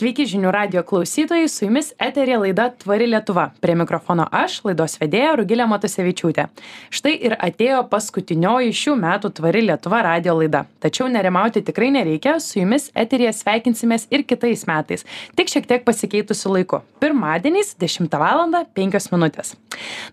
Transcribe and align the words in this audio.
Sveiki 0.00 0.24
žinių 0.24 0.48
radio 0.54 0.80
klausytojai, 0.80 1.44
su 1.52 1.66
jumis 1.66 1.90
eterė 2.00 2.38
laida 2.40 2.70
Tvari 2.80 3.04
Lietuva. 3.10 3.50
Prie 3.60 3.74
mikrofono 3.76 4.24
aš, 4.32 4.54
laidos 4.64 4.94
vedėja 4.96 5.34
Rugilė 5.36 5.66
Matusevičiūtė. 5.68 6.46
Štai 6.88 7.12
ir 7.28 7.34
atėjo 7.36 7.82
paskutinioji 7.90 8.72
šių 8.80 8.94
metų 8.96 9.28
Tvari 9.36 9.60
Lietuva 9.66 10.00
radio 10.06 10.38
laida. 10.38 10.62
Tačiau 10.80 11.10
nerimauti 11.12 11.60
tikrai 11.66 11.90
nereikia, 11.92 12.38
su 12.40 12.62
jumis 12.62 12.88
eterėje 12.96 13.34
sveikinsimės 13.42 14.08
ir 14.08 14.24
kitais 14.24 14.64
metais, 14.70 15.04
tik 15.36 15.52
šiek 15.52 15.68
tiek 15.68 15.84
pasikeitusiu 15.84 16.54
laiku. 16.54 16.80
Pirmadieniais 17.04 17.76
10 17.76 18.16
val. 18.16 18.48
5 18.80 19.12
min. 19.12 19.28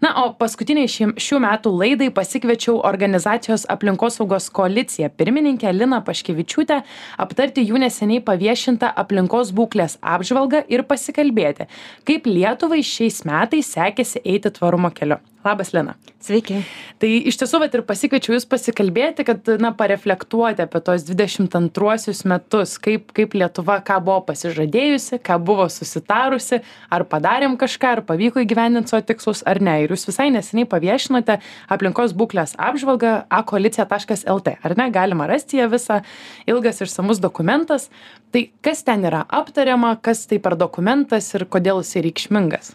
Na, 0.03 0.11
o 0.23 0.33
paskutiniai 0.37 0.89
šių 0.89 1.39
metų 1.43 1.71
laidai 1.71 2.09
pasikviečiau 2.13 2.81
organizacijos 2.87 3.63
aplinkosaugos 3.71 4.49
koaliciją 4.51 5.09
pirmininkę 5.15 5.71
Liną 5.71 6.01
Paškevičiūtę 6.07 6.81
aptarti 7.23 7.63
jų 7.67 7.79
neseniai 7.85 8.23
paviešintą 8.27 8.91
aplinkos 9.03 9.53
būklę 9.55 9.76
būklės 9.77 9.97
apžvalgą 10.01 10.63
ir 10.69 10.83
pasikalbėti, 10.89 11.67
kaip 12.07 12.25
Lietuvai 12.25 12.81
šiais 12.81 13.23
metais 13.25 13.69
sekėsi 13.73 14.21
eiti 14.25 14.49
tvarumo 14.49 14.89
keliu. 14.91 15.19
Labas, 15.45 15.69
Lena. 15.71 15.93
Sveiki. 16.23 16.57
Tai 16.97 17.09
iš 17.29 17.37
tiesų, 17.39 17.59
bet 17.61 17.75
ir 17.77 17.83
pasikviečiau 17.85 18.33
Jūs 18.35 18.47
pasikalbėti, 18.49 19.23
kad, 19.27 19.45
na, 19.61 19.69
pareflektuoti 19.77 20.63
apie 20.65 20.81
tos 20.83 21.05
22 21.05 22.15
metus, 22.27 22.73
kaip, 22.81 23.11
kaip 23.15 23.35
Lietuva, 23.37 23.77
ką 23.85 23.99
buvo 24.03 24.23
pasižadėjusi, 24.27 25.19
ką 25.23 25.37
buvo 25.45 25.67
susitarusi, 25.71 26.59
ar 26.89 27.05
padarėm 27.07 27.55
kažką, 27.61 27.91
ar 27.99 28.01
pavyko 28.07 28.41
įgyvendinti 28.43 28.91
savo 28.91 29.05
tikslus, 29.07 29.43
ar 29.47 29.61
ne. 29.63 29.77
Ir 29.85 29.93
Jūs 29.93 30.07
visai 30.09 30.27
neseniai 30.33 30.67
paviešinote 30.71 31.37
aplinkos 31.75 32.17
būklės 32.17 32.57
apžvalgą 32.57 33.13
akoalicija.lt, 33.39 34.57
ar 34.57 34.77
ne? 34.81 34.89
Galima 34.95 35.29
rasti 35.29 35.61
ją 35.61 35.69
visą, 35.71 36.01
ilgas 36.49 36.81
išsamus 36.83 37.21
dokumentas. 37.23 37.91
Tai 38.33 38.47
kas 38.65 38.83
ten 38.83 39.05
yra 39.07 39.21
aptariama, 39.29 39.95
kas 40.01 40.25
tai 40.27 40.41
per 40.43 40.57
dokumentas 40.59 41.29
ir 41.37 41.45
kodėl 41.47 41.85
jisai 41.85 42.07
reikšmingas? 42.09 42.73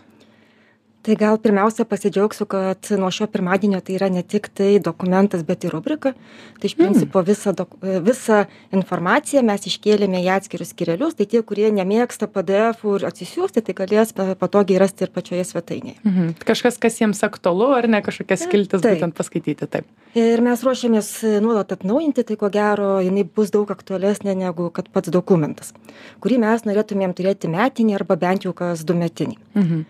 Tai 1.03 1.17
gal 1.19 1.39
pirmiausia 1.43 1.85
pasidžiaugsiu 1.89 2.47
kad 2.47 2.89
nuo 2.99 3.11
šio 3.11 3.27
pirmadienio 3.31 3.81
tai 3.83 3.97
yra 3.97 4.09
ne 4.13 4.23
tik 4.23 4.49
tai 4.55 4.79
dokumentas 4.83 5.43
bet 5.47 5.65
ir 5.67 5.75
rubrika. 5.75 6.13
Tai 6.61 6.69
iš 6.69 6.77
principo 6.79 7.23
visą 7.27 7.55
dok 7.59 7.75
visą 8.07 8.45
informaciją 8.75 9.43
mes 9.47 9.67
iškėlėme 9.71 10.23
į 10.23 10.31
atskirus 10.37 10.71
skyrelius. 10.75 11.17
Tai 11.19 11.27
tie 11.27 11.43
kurie 11.47 11.71
nemėgsta 11.75 12.29
pdefų 12.31 12.99
ir 12.99 13.07
atsisiųsti 13.11 13.65
tai 13.67 13.75
galės 13.83 14.15
patogiai 14.15 14.79
rasti 14.83 15.07
ir 15.07 15.15
pačioje 15.15 15.47
svetainėje. 15.51 15.99
Mhm. 16.05 16.35
kažkas 16.47 16.79
kas 16.79 17.01
jiems 17.01 17.23
aktualu 17.27 17.73
ar 17.75 17.89
ne 17.89 18.03
kažkokias 18.03 18.47
skiltis 18.47 18.83
būtent 18.83 19.17
paskaityti 19.19 19.67
taip. 19.67 19.89
Ir 20.15 20.43
mes 20.45 20.63
ruošiamės 20.63 21.41
nuolat 21.43 21.73
atnaujinti 21.73 22.23
tai 22.29 22.37
ko 22.37 22.51
gero 22.53 23.01
jinai 23.03 23.25
bus 23.25 23.51
daug 23.51 23.71
aktualesnė 23.71 24.37
negu 24.37 24.71
kad 24.71 24.91
pats 24.93 25.11
dokumentas 25.11 25.73
kurį 26.21 26.39
mes 26.45 26.67
norėtumėm 26.69 27.15
turėti 27.17 27.49
metinį 27.49 27.97
arba 27.97 28.17
bent 28.21 28.45
jau 28.47 28.53
kas 28.53 28.85
du 28.85 28.95
metinį 28.95 29.39
mhm 29.57 29.83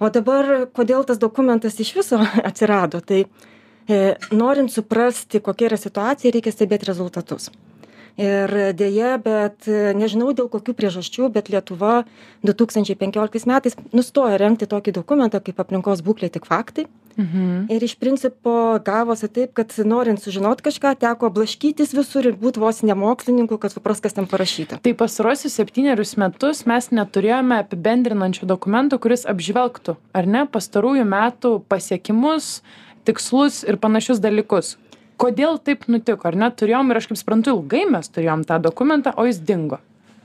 o 0.00 0.10
dabar 0.10 0.68
kodėl 0.74 1.04
tas 1.08 1.20
dokumentas 1.22 1.78
iš 1.80 1.94
viso 1.98 2.20
atsirado? 2.48 3.00
Tai 3.00 3.24
e, 3.24 4.00
norint 4.32 4.72
suprasti 4.72 5.42
kokia 5.44 5.70
yra 5.72 5.80
situacija 5.80 6.34
reikia 6.34 6.54
stebėt 6.54 6.88
rezultatus 6.88 7.50
ir 8.20 8.52
deja 8.78 9.16
bet 9.22 9.66
nežinau 9.98 10.32
dėl 10.36 10.50
kokių 10.52 10.74
priežasčių 10.78 11.30
bet 11.34 11.50
lietuva 11.50 12.04
du 12.42 12.54
tūkstančiai 12.54 12.98
penkioliktais 12.98 13.48
metais 13.50 13.78
nustojo 13.92 14.38
rengti 14.38 14.70
tokį 14.70 14.94
dokumentą 15.00 15.42
kaip 15.42 15.64
aplinkos 15.64 16.04
būklė 16.06 16.30
tik 16.34 16.46
faktai. 16.50 16.86
Mhm. 17.16 17.66
ir 17.70 17.82
iš 17.82 17.94
principo 17.94 18.78
gavosi 18.84 19.28
taip 19.28 19.52
kad 19.54 19.70
norint 19.86 20.18
sužinot 20.22 20.62
kažką 20.66 20.94
teko 20.98 21.30
blaškytis 21.30 21.94
visur 21.94 22.26
ir 22.26 22.34
būt 22.34 22.58
vos 22.58 22.82
ne 22.82 22.94
mokslininku 22.98 23.58
kad 23.58 23.72
suprast 23.72 24.02
kas 24.02 24.16
ten 24.16 24.26
parašyta. 24.26 24.80
Tai 24.82 24.94
pastaruosius 24.98 25.54
septynerius 25.54 26.16
metus 26.18 26.64
mes 26.66 26.90
neturėjome 26.90 27.60
apibendrinančio 27.62 28.48
dokumento 28.50 28.98
kuris 28.98 29.26
apžvelgtų 29.30 29.94
ar 30.12 30.26
ne 30.26 30.42
pastarųjų 30.50 31.06
metų 31.06 31.60
pasiekimus 31.70 32.64
tikslus 33.06 33.62
ir 33.62 33.78
panašius 33.78 34.18
dalykus 34.18 34.74
kodėl 35.20 35.58
taip 35.62 35.88
nutiko 35.90 36.30
ar 36.30 36.38
ne 36.38 36.50
turėjom 36.50 36.90
ir 36.90 37.00
aš 37.00 37.10
kaip 37.10 37.20
suprantu 37.20 37.54
ilgai 37.56 37.84
mes 37.90 38.10
turėjom 38.10 38.44
tą 38.48 38.60
dokumentą 38.62 39.14
o 39.16 39.26
jis 39.28 39.40
dingo 39.40 39.80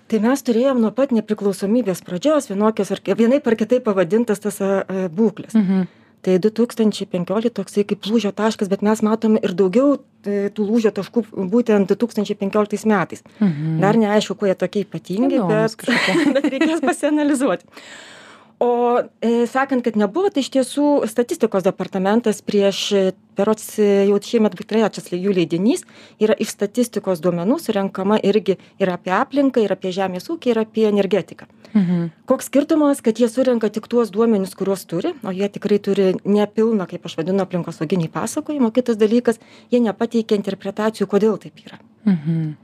tai 0.09 0.22
mes 0.23 0.41
turėjom 0.41 0.81
nuo 0.81 0.91
pat 0.95 1.13
nepriklausomybės 1.16 2.01
pradžios 2.05 2.50
vienokias 2.50 2.91
ar 2.95 3.01
vienaip 3.05 3.47
ar 3.47 3.57
kitaip 3.59 3.85
pavadintas 3.85 4.41
tas 4.45 4.61
būkles 5.16 5.55
mhm. 5.55 5.88
Tai 6.19 6.33
2015 6.35 7.53
toksai 7.55 7.85
kaip 7.88 8.03
lūžio 8.11 8.33
taškas, 8.35 8.67
bet 8.67 8.81
mes 8.83 9.00
matome 9.07 9.39
ir 9.39 9.53
daugiau 9.55 9.94
e, 10.27 10.50
tų 10.51 10.66
lūžio 10.67 10.91
taškų 10.97 11.23
būtent 11.47 11.94
2015 11.94 12.83
metais. 12.91 13.23
Mhm. 13.39 13.77
Dar 13.79 13.95
neaišku, 13.95 14.35
kuo 14.35 14.50
jie 14.50 14.57
tokie 14.59 14.83
ypatingi, 14.83 15.39
bet, 15.39 15.77
bet 16.35 16.50
reikės 16.51 16.83
pasianalizuoti 16.83 17.63
o 18.59 19.02
e, 19.22 19.47
sakant 19.47 19.84
kad 19.84 19.96
nebuvo 19.96 20.30
tai 20.34 20.44
iš 20.44 20.52
tiesų 20.52 20.88
statistikos 21.08 21.64
departamentas 21.64 22.42
prieš 22.44 22.80
e, 22.92 23.03
berods 23.40 23.66
e, 23.80 23.88
jau 24.09 24.20
šiemet 24.20 24.58
trečias 24.68 25.08
jų 25.14 25.34
leidinys 25.38 25.86
yra 26.20 26.36
iš 26.36 26.52
statistikos 26.58 27.24
duomenų 27.24 27.59
surenkama 27.64 28.19
irgi 28.19 28.58
ir 28.80 28.92
apie 28.92 29.16
aplinką 29.16 29.64
ir 29.64 29.72
apie 29.75 29.94
žemės 29.96 30.28
ūkį 30.30 30.53
ir 30.53 30.62
apie 30.66 30.86
energetiką. 30.92 31.48
Mhm. 31.69 32.08
koks 32.25 32.48
skirtumas 32.50 32.98
kad 33.06 33.19
jie 33.22 33.28
surenka 33.30 33.69
tik 33.69 33.86
tuos 33.88 34.09
duomenis 34.09 34.56
kuriuos 34.58 34.88
turi 34.90 35.12
o 35.22 35.30
jie 35.30 35.46
tikrai 35.53 35.78
turi 35.78 36.08
nepilną 36.25 36.88
kaip 36.90 37.06
aš 37.06 37.19
vadinu 37.19 37.46
aplinkosauginį 37.46 38.09
pasakojimą. 38.09 38.72
Kitas 38.74 38.98
dalykas 38.98 39.38
jie 39.69 39.80
nepateikia 39.80 40.40
interpretacijų 40.42 41.08
kodėl 41.08 41.38
taip 41.38 41.62
yra. 41.68 41.78
Mhm 42.09 42.58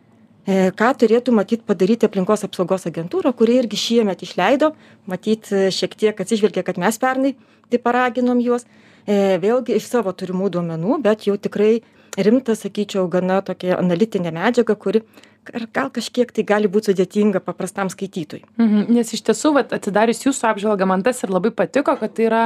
ką 0.46 0.92
turėtų 1.02 1.34
matyt 1.34 1.66
padaryti 1.66 2.06
aplinkos 2.06 2.46
apsaugos 2.46 2.86
agentūra 2.86 3.34
kuri 3.34 3.58
irgi 3.64 3.80
šiemet 3.82 4.22
išleido 4.22 4.74
matyt 5.10 5.50
e, 5.52 5.70
šiek 5.74 5.96
tiek 5.98 6.22
atsižvelgė 6.22 6.64
kad 6.68 6.78
mes 6.78 7.00
pernai 7.02 7.34
taip 7.72 7.82
paraginom 7.82 8.42
juos. 8.44 8.68
E, 9.06 9.38
vėlgi 9.42 9.78
iš 9.78 9.90
savo 9.90 10.14
turimų 10.14 10.52
duomenų 10.54 11.00
bet 11.02 11.26
jau 11.26 11.38
tikrai 11.38 11.80
rimtą 12.18 12.56
sakyčiau 12.56 13.08
gana 13.10 13.42
tokią 13.42 13.80
analitinę 13.80 14.32
medžiagą 14.34 14.78
kuri 14.78 15.02
gal 15.74 15.90
kažkiek 15.94 16.32
tai 16.34 16.46
gali 16.46 16.70
būt 16.72 16.90
sudėtinga 16.90 17.42
paprastam 17.42 17.90
skaitytojui. 17.90 18.46
Mhm 18.62 18.94
nes 18.96 19.14
iš 19.18 19.26
tiesų 19.26 19.54
vat 19.58 19.74
atsidarius 19.74 20.24
jūsų 20.26 20.50
apžvalgą 20.54 20.86
man 20.90 21.04
tas 21.06 21.24
ir 21.26 21.34
labai 21.34 21.52
patiko 21.52 21.98
kad 21.98 22.14
tai 22.14 22.30
yra 22.30 22.44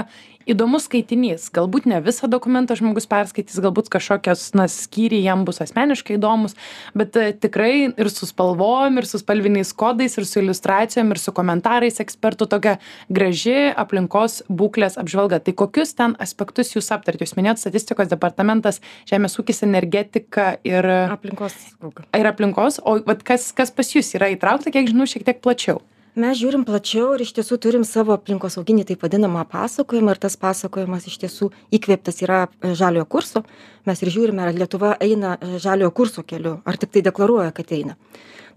įdomus 0.50 0.88
skaitinys. 0.90 1.48
Galbūt 1.54 1.88
ne 1.90 2.00
visą 2.04 2.30
dokumentą 2.32 2.78
žmogus 2.80 3.08
perskaitys 3.10 3.60
galbūt 3.64 3.92
kažkokios 3.94 4.50
na 4.58 4.68
skyriai 4.72 5.24
jam 5.26 5.46
bus 5.48 5.62
asmeniškai 5.64 6.18
įdomūs 6.18 6.56
bet 6.98 7.18
e, 7.20 7.32
tikrai 7.34 7.74
ir 7.90 8.10
su 8.12 8.28
spalvom 8.30 9.00
ir 9.02 9.08
su 9.10 9.22
spalviniais 9.22 9.74
kodais 9.78 10.18
ir 10.18 10.28
su 10.30 10.42
iliustracijom 10.42 11.14
ir 11.14 11.22
su 11.22 11.34
komentarais 11.36 12.02
ekspertų 12.04 12.50
tokia 12.54 12.78
graži 13.10 13.70
aplinkos 13.76 14.42
būklės 14.50 15.00
apžvalga. 15.02 15.42
Tai 15.44 15.56
kokius 15.64 15.96
ten 15.98 16.16
aspektus 16.22 16.74
jūs 16.76 16.92
aptariat 16.96 17.26
jūs 17.26 17.36
minėjot 17.38 17.62
statistikos 17.62 18.12
departamentas 18.12 18.82
žemės 19.10 19.38
ūkis 19.42 19.64
energetika 19.68 20.52
ir 20.68 20.86
aplinkosauga 21.10 22.10
ir 22.18 22.32
aplinkos 22.34 22.82
o 22.84 23.00
vat 23.06 23.24
kas 23.28 23.52
kas 23.56 23.74
pas 23.76 23.96
jus 23.96 24.14
yra 24.18 24.32
įtraukta 24.34 24.74
kiek 24.74 24.90
žinau 24.90 25.08
šiek 25.10 25.28
tiek 25.28 25.42
plačiau 25.44 25.82
mes 26.20 26.38
žiūrim 26.40 26.66
plačiau 26.68 27.14
ir 27.16 27.24
iš 27.24 27.32
tiesų 27.38 27.58
turim 27.64 27.84
savo 27.88 28.14
aplinkosauginį 28.16 28.86
taip 28.90 29.04
vadinamą 29.06 29.46
pasakojimą 29.50 30.16
ir 30.16 30.20
tas 30.26 30.36
pasakojimas 30.40 31.08
iš 31.10 31.16
tiesų 31.24 31.50
įkvėptas 31.78 32.20
yra 32.26 32.42
e, 32.48 32.74
žaliojo 32.76 33.06
kurso. 33.16 33.44
Mes 33.88 34.04
ir 34.04 34.12
žiūrime 34.14 34.44
ar 34.44 34.52
lietuva 34.56 34.96
eina 35.06 35.38
e, 35.38 35.56
žaliojo 35.64 35.94
kurso 36.02 36.26
keliu 36.28 36.58
ar 36.66 36.80
tiktai 36.82 37.06
deklaruoja 37.08 37.56
kad 37.56 37.72
eina. 37.76 37.96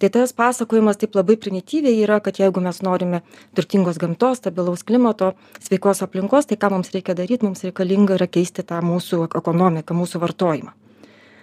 Tai 0.02 0.10
tas 0.10 0.34
pasakojimas 0.34 0.98
taip 0.98 1.14
labai 1.14 1.38
primityviai 1.38 2.02
yra 2.02 2.18
kad 2.24 2.42
jeigu 2.42 2.60
mes 2.64 2.82
norime 2.82 3.22
turtingos 3.54 4.02
gamtos 4.02 4.42
stabilaus 4.42 4.82
klimato 4.82 5.32
sveikos 5.62 6.02
aplinkos 6.02 6.50
tai 6.50 6.58
ką 6.58 6.74
mums 6.74 6.90
reikia 6.96 7.14
daryt? 7.14 7.46
Mums 7.46 7.62
reikalinga 7.68 8.18
yra 8.18 8.26
keisti 8.26 8.66
tą 8.66 8.82
mūsų 8.82 9.28
ekonomiką 9.30 9.94
mūsų 9.94 10.26
vartojimą 10.26 10.81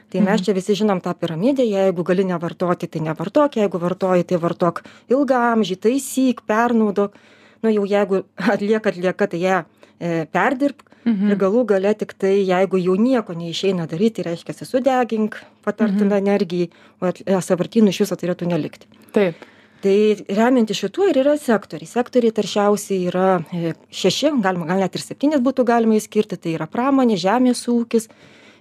tai 0.09 0.22
mes 0.25 0.42
čia 0.46 0.53
visi 0.58 0.75
žinom 0.78 1.02
tą 1.06 1.14
piramidę 1.14 1.66
jeigu 1.66 2.03
gali 2.03 2.25
nevartoti 2.25 2.88
tai 2.88 3.02
nevartok 3.06 3.59
jeigu 3.62 3.81
vartoji 3.81 4.25
tai 4.30 4.40
vartok 4.42 4.84
ilgaamžį 5.09 5.78
taisyk 5.86 6.42
pernaudok. 6.50 7.17
Nu 7.61 7.73
jau 7.73 7.85
jeigu 7.85 8.23
atlieka 8.38 8.90
atlieka 8.94 9.28
tai 9.28 9.41
ją 9.44 9.59
e, 10.00 10.26
perdirbk 10.32 10.90
mhm. 11.06 11.29
ir 11.32 11.40
galų 11.44 11.66
gale 11.73 11.94
tiktai 11.94 12.40
jeigu 12.47 12.82
jau 12.82 12.96
nieko 12.96 13.35
neišeina 13.38 13.85
daryt 13.91 14.17
tai 14.17 14.29
reiškiasi 14.32 14.66
sudegink 14.66 15.38
patartina 15.66 16.17
mhm. 16.17 16.23
energijai 16.23 16.70
o 17.02 17.14
e, 17.14 17.40
sąvartynų 17.50 17.94
iš 17.94 18.03
viso 18.06 18.20
turėtų 18.20 18.50
nelikti. 18.50 18.90
Taip. 19.14 19.47
Tai 19.79 19.96
remiantis 20.35 20.76
šituo 20.82 21.06
ir 21.08 21.22
yra 21.22 21.38
sektoriai. 21.40 21.88
Sektoriai 21.88 22.34
taršiausi 22.35 22.97
yra 23.08 23.38
e, 23.56 23.72
šeši 23.96 24.34
galima 24.44 24.67
gal 24.67 24.82
net 24.84 24.97
ir 24.97 25.03
septynis 25.06 25.40
būtų 25.44 25.64
galima 25.70 25.96
išskirti. 25.96 26.35
Tai 26.35 26.56
yra 26.58 26.67
pramonė 26.67 27.16
žemės 27.20 27.64
ūkis 27.72 28.09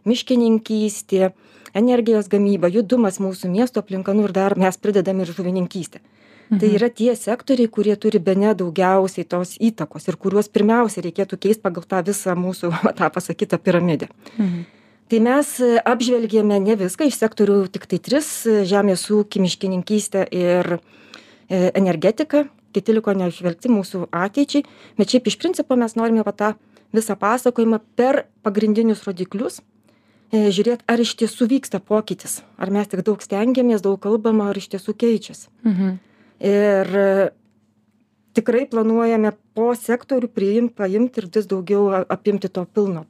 miškininkystė 0.06 1.32
energijos 1.74 2.28
gamyba 2.30 2.70
judumas 2.72 3.18
mūsų 3.22 3.50
miesto 3.52 3.82
aplinka 3.82 4.14
nu 4.14 4.28
ir 4.28 4.34
dar 4.36 4.56
mes 4.58 4.76
pridedam 4.76 5.20
ir 5.20 5.32
žuvininkystę 5.34 6.00
tai 6.48 6.68
mhm. 6.68 6.76
yra 6.76 6.88
tie 6.88 7.12
sektoriai 7.16 7.68
kurie 7.68 7.94
turi 8.00 8.18
bene 8.18 8.54
daugiausiai 8.56 9.26
tos 9.28 9.56
įtakos 9.60 10.08
ir 10.08 10.16
kuriuos 10.16 10.48
pirmiausia 10.48 11.04
reikėtų 11.04 11.36
keist 11.44 11.62
pagal 11.64 11.84
tą 11.84 12.00
visą 12.06 12.36
mūsų 12.38 12.72
tą 12.98 13.10
pasakytą 13.12 13.60
piramidę 13.60 14.08
mhm. 14.38 14.64
tai 15.12 15.20
mes 15.24 15.52
apžvelgėme 15.84 16.60
ne 16.64 16.78
viską 16.80 17.10
iš 17.10 17.20
sektorių 17.20 17.60
tiktai 17.74 18.00
tris 18.00 18.30
e, 18.46 18.62
žemės 18.68 19.08
ūkį 19.12 19.44
miškininkystę 19.44 20.24
ir 20.32 20.78
e, 20.78 20.80
energetika, 21.76 22.46
kiti 22.72 22.96
liko 22.96 23.12
neužvelgti 23.16 23.68
mūsų 23.72 24.08
ateičiai, 24.12 24.64
bet 24.96 25.12
šiaip 25.12 25.28
iš 25.28 25.36
principo 25.40 25.76
mes 25.76 25.96
norime 26.00 26.24
va 26.24 26.32
tą 26.32 26.54
visą 26.96 27.16
pasakojimą 27.20 27.82
per 27.96 28.24
pagrindinius 28.40 29.04
rodiklius 29.04 29.60
žiūrėt, 30.32 30.84
ar 30.88 31.00
iš 31.00 31.14
tiesų 31.22 31.48
vyksta 31.54 31.80
pokytis, 31.80 32.42
ar 32.60 32.72
mes 32.74 32.88
tik 32.90 33.04
daug 33.06 33.22
stengiamės, 33.24 33.84
daug 33.84 33.98
kalbama, 34.02 34.50
ar 34.50 34.60
iš 34.60 34.68
tiesų 34.74 34.94
keičiasi. 34.98 35.48
Mhm. 35.64 35.98
Ir 36.48 36.92
tikrai 38.38 38.66
planuojame 38.70 39.32
po 39.58 39.72
sektorių 39.74 40.28
priimt 40.30 40.74
paimt 40.78 41.16
ir 41.18 41.26
vis 41.34 41.46
daugiau 41.50 42.04
apimti 42.06 42.50
to 42.52 42.62
pilno 42.74 43.02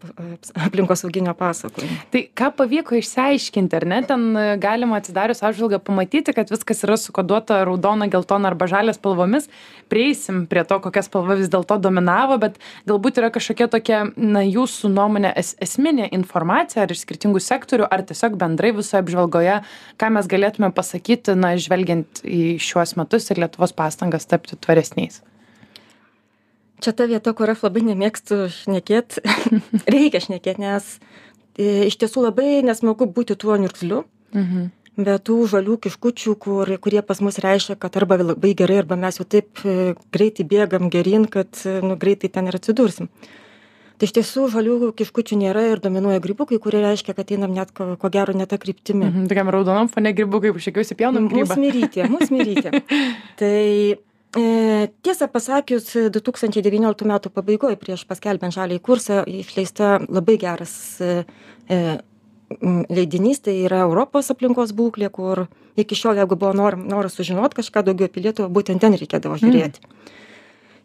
aplinkosauginio 0.66 1.34
pasakojimo. 1.36 1.98
Tai 2.14 2.22
ką 2.40 2.48
pavyko 2.56 2.96
išsiaiškinti 2.96 3.76
ar 3.76 3.86
ne? 3.90 3.98
Ten 4.08 4.24
e, 4.32 4.44
galima 4.62 4.96
atsidarius 5.02 5.42
apžvalgą 5.44 5.82
pamatyti 5.84 6.32
kad 6.36 6.48
viskas 6.52 6.80
yra 6.86 6.96
sukoduota 7.00 7.60
raudona 7.68 8.08
geltona 8.08 8.48
arba 8.48 8.68
žalia 8.70 8.96
spalvomis. 8.96 9.50
Prieisim 9.92 10.46
prie 10.48 10.64
to 10.68 10.80
kokia 10.84 11.04
spalva 11.04 11.36
vis 11.36 11.52
dėlto 11.52 11.76
dominavo 11.84 12.40
bet 12.40 12.56
galbūt 12.88 13.20
yra 13.20 13.32
kažkokia 13.34 13.68
tokia 13.76 14.02
na 14.16 14.46
jūsų 14.46 14.92
nuomone 14.94 15.34
es 15.36 15.52
esminė 15.64 16.08
informacija 16.16 16.86
ar 16.86 16.96
iš 16.96 17.04
skirtingų 17.04 17.44
sektorių 17.44 17.90
ar 17.92 18.06
tiesiog 18.08 18.40
bendrai 18.40 18.72
visoje 18.76 19.02
apžvalgoje 19.04 19.60
ką 20.00 20.14
mes 20.16 20.32
galėtume 20.32 20.72
pasakyti 20.72 21.36
na 21.36 21.56
žvelgiant 21.60 22.24
į 22.24 22.56
šiuos 22.62 22.96
metus 22.96 23.28
ir 23.28 23.44
lietuvos 23.44 23.76
pastangas 23.76 24.28
tapti 24.30 24.56
tvaresniais 24.56 25.20
čia 26.80 26.92
ta 26.92 27.06
vieta 27.10 27.34
kur 27.36 27.50
aš 27.50 27.64
labai 27.66 27.84
nemėgstu 27.90 28.46
šnekėt 28.54 29.20
reikia 29.94 30.22
šnekėt 30.24 30.60
nes 30.62 30.90
e, 31.58 31.88
iš 31.88 31.98
tiesų 32.00 32.28
labai 32.28 32.60
nesmagu 32.66 33.08
būti 33.10 33.38
tuo 33.38 33.58
niurzgliu 33.60 34.04
mhm. 34.36 34.70
be 34.98 35.16
tų 35.18 35.40
žalių 35.54 35.78
kiškučių 35.86 36.36
kur 36.44 36.72
kurie 36.84 37.02
pas 37.02 37.22
mus 37.24 37.40
reiškia 37.42 37.78
kad 37.80 37.98
arba 38.00 38.20
labai 38.22 38.54
gerai 38.58 38.80
arba 38.84 38.98
mes 39.00 39.20
jau 39.20 39.26
taip 39.26 39.64
e, 39.64 39.94
greitai 40.14 40.46
bėgam 40.48 40.90
geryn 40.94 41.28
kad 41.30 41.50
e, 41.64 41.80
nu 41.84 41.98
greitai 41.98 42.32
ten 42.32 42.50
ir 42.50 42.60
atsidursim 42.60 43.12
tai 43.98 44.06
iš 44.06 44.14
tiesų 44.14 44.46
žalių 44.52 44.92
kiškučių 44.98 45.36
nėra 45.40 45.64
ir 45.72 45.80
dominuoja 45.82 46.22
grybukai 46.22 46.60
kurie 46.62 46.80
reiškia 46.84 47.16
kad 47.18 47.32
einam 47.34 47.54
net 47.54 47.72
ko, 47.74 47.96
ko 47.98 48.10
gero 48.14 48.34
ne 48.36 48.46
tą 48.46 48.58
kryptimį. 48.62 49.08
Mhm, 49.08 49.24
tokiam 49.30 49.50
raudonom 49.50 49.90
fone 49.90 50.12
grybukai, 50.14 50.52
užšiekiausi 50.54 50.94
pjaunam 50.98 51.26
grybą. 51.32 51.56
Musmirytė, 51.56 52.06
musmirytė. 52.12 52.82
tai 53.40 53.98
E, 54.36 54.88
tiesą 55.02 55.24
pasakius, 55.32 55.94
2019 56.12 57.06
metų 57.08 57.30
pabaigoje 57.32 57.78
prieš 57.80 58.02
paskelbiant 58.08 58.52
žaliai 58.52 58.80
kursą 58.84 59.22
išleista 59.24 59.94
labai 60.04 60.34
geras 60.36 60.72
e, 61.00 61.22
e, 61.72 61.78
leidinys, 62.92 63.40
tai 63.40 63.54
yra 63.64 63.86
Europos 63.86 64.28
aplinkos 64.28 64.74
būklė, 64.76 65.08
kur 65.08 65.46
iki 65.80 65.96
šiol, 65.96 66.20
jeigu 66.20 66.36
buvo 66.36 66.52
nor, 66.52 66.76
noras 66.76 67.16
sužinoti 67.16 67.56
kažką 67.62 67.86
daugiau 67.86 68.10
apie 68.10 68.26
Lietuvą, 68.26 68.50
būtent 68.52 68.84
ten 68.84 68.96
reikėdavo 69.00 69.38
žiūrėti. 69.40 69.80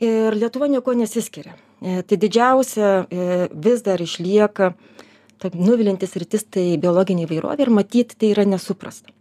Ir 0.03 0.35
Lietuva 0.39 0.69
nieko 0.71 0.95
nesiskiria. 0.95 1.55
Tai 1.83 2.17
didžiausia 2.19 2.91
vis 3.51 3.83
dar 3.83 3.99
išlieka 4.03 4.71
nuvilintis 5.51 6.15
rytis 6.19 6.45
tai 6.47 6.77
biologinė 6.79 7.25
įvairovė 7.27 7.65
ir 7.65 7.71
matyti 7.75 8.15
tai 8.19 8.31
yra 8.31 8.47
nesuprasta. 8.47 9.11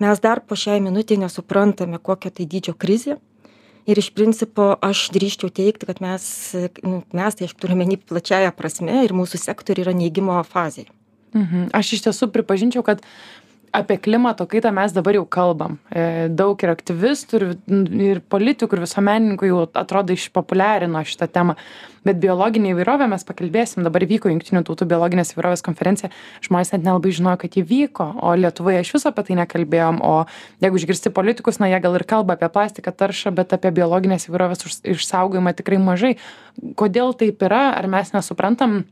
Mes 0.00 0.20
dar 0.20 0.42
po 0.44 0.56
šiai 0.60 0.82
minutį 0.84 1.22
nesuprantame, 1.22 1.96
kokia 1.96 2.30
tai 2.30 2.44
dydžio 2.44 2.76
krizė 2.76 3.16
ir 3.86 3.98
iš 4.02 4.10
principo 4.16 4.74
aš 4.82 5.06
drįsčiau 5.14 5.50
teigti 5.54 5.88
kad 5.88 6.02
mes 6.04 6.26
nu 6.82 7.00
mes 7.16 7.38
tai 7.38 7.48
aš 7.48 7.56
turiu 7.56 7.78
omeny 7.78 7.98
plačiąja 8.02 8.52
prasme 8.56 9.04
ir 9.06 9.14
mūsų 9.16 9.40
sektoriai 9.42 9.86
yra 9.86 9.96
neigimo 9.96 10.38
fazėj 10.50 10.88
mhm. 11.36 11.70
Aš 11.76 11.96
iš 11.98 12.06
tiesų 12.08 12.30
pripažinčiau 12.34 12.84
kad 12.86 13.04
apie 13.72 13.96
klimato 13.98 14.46
kaitą 14.46 14.72
mes 14.74 14.92
dabar 14.94 15.16
jau 15.18 15.24
kalbam. 15.28 15.76
E, 15.90 16.28
daug 16.32 16.60
ir 16.62 16.72
aktyvistų 16.72 17.38
ir, 17.38 17.44
ir 18.06 18.22
politikų 18.22 18.78
ir 18.78 18.82
visuomenininkų 18.84 19.50
jau 19.50 19.60
atrodo 19.66 20.14
išpopuliarino 20.16 21.02
šitą 21.06 21.28
temą. 21.32 21.56
Bet 22.06 22.20
biologinė 22.22 22.70
įvairovė 22.70 23.08
mes 23.10 23.24
pakalbėsim 23.26 23.82
dabar 23.82 24.04
vyko 24.06 24.30
jungtinių 24.30 24.62
tautų 24.68 24.86
biologinės 24.92 25.34
įvairovės 25.34 25.64
konferencija. 25.66 26.12
Žmonės 26.46 26.70
net 26.74 26.84
nelabai 26.86 27.10
žinojo 27.16 27.40
kad 27.42 27.58
ji 27.58 27.64
vyko 27.66 28.08
o 28.22 28.34
lietuvoje 28.38 28.84
iš 28.84 28.92
viso 28.94 29.10
apie 29.10 29.26
tai 29.26 29.38
nekalbėjom 29.40 30.02
o 30.06 30.14
jeigu 30.62 30.82
išgirsti 30.82 31.14
politikus 31.16 31.58
na 31.58 31.70
jie 31.72 31.80
gal 31.82 31.98
ir 31.98 32.06
kalba 32.06 32.36
apie 32.38 32.50
plastiko 32.52 32.94
taršą 32.94 33.34
bet 33.34 33.56
apie 33.56 33.74
biologinės 33.74 34.28
įvairovės 34.30 34.82
išsaugojimą 34.96 35.56
tikrai 35.58 35.80
mažai. 35.82 36.14
Kodėl 36.78 37.16
taip 37.18 37.42
yra 37.42 37.72
ar 37.74 37.90
mes 37.90 38.14
nesuprantam 38.14 38.84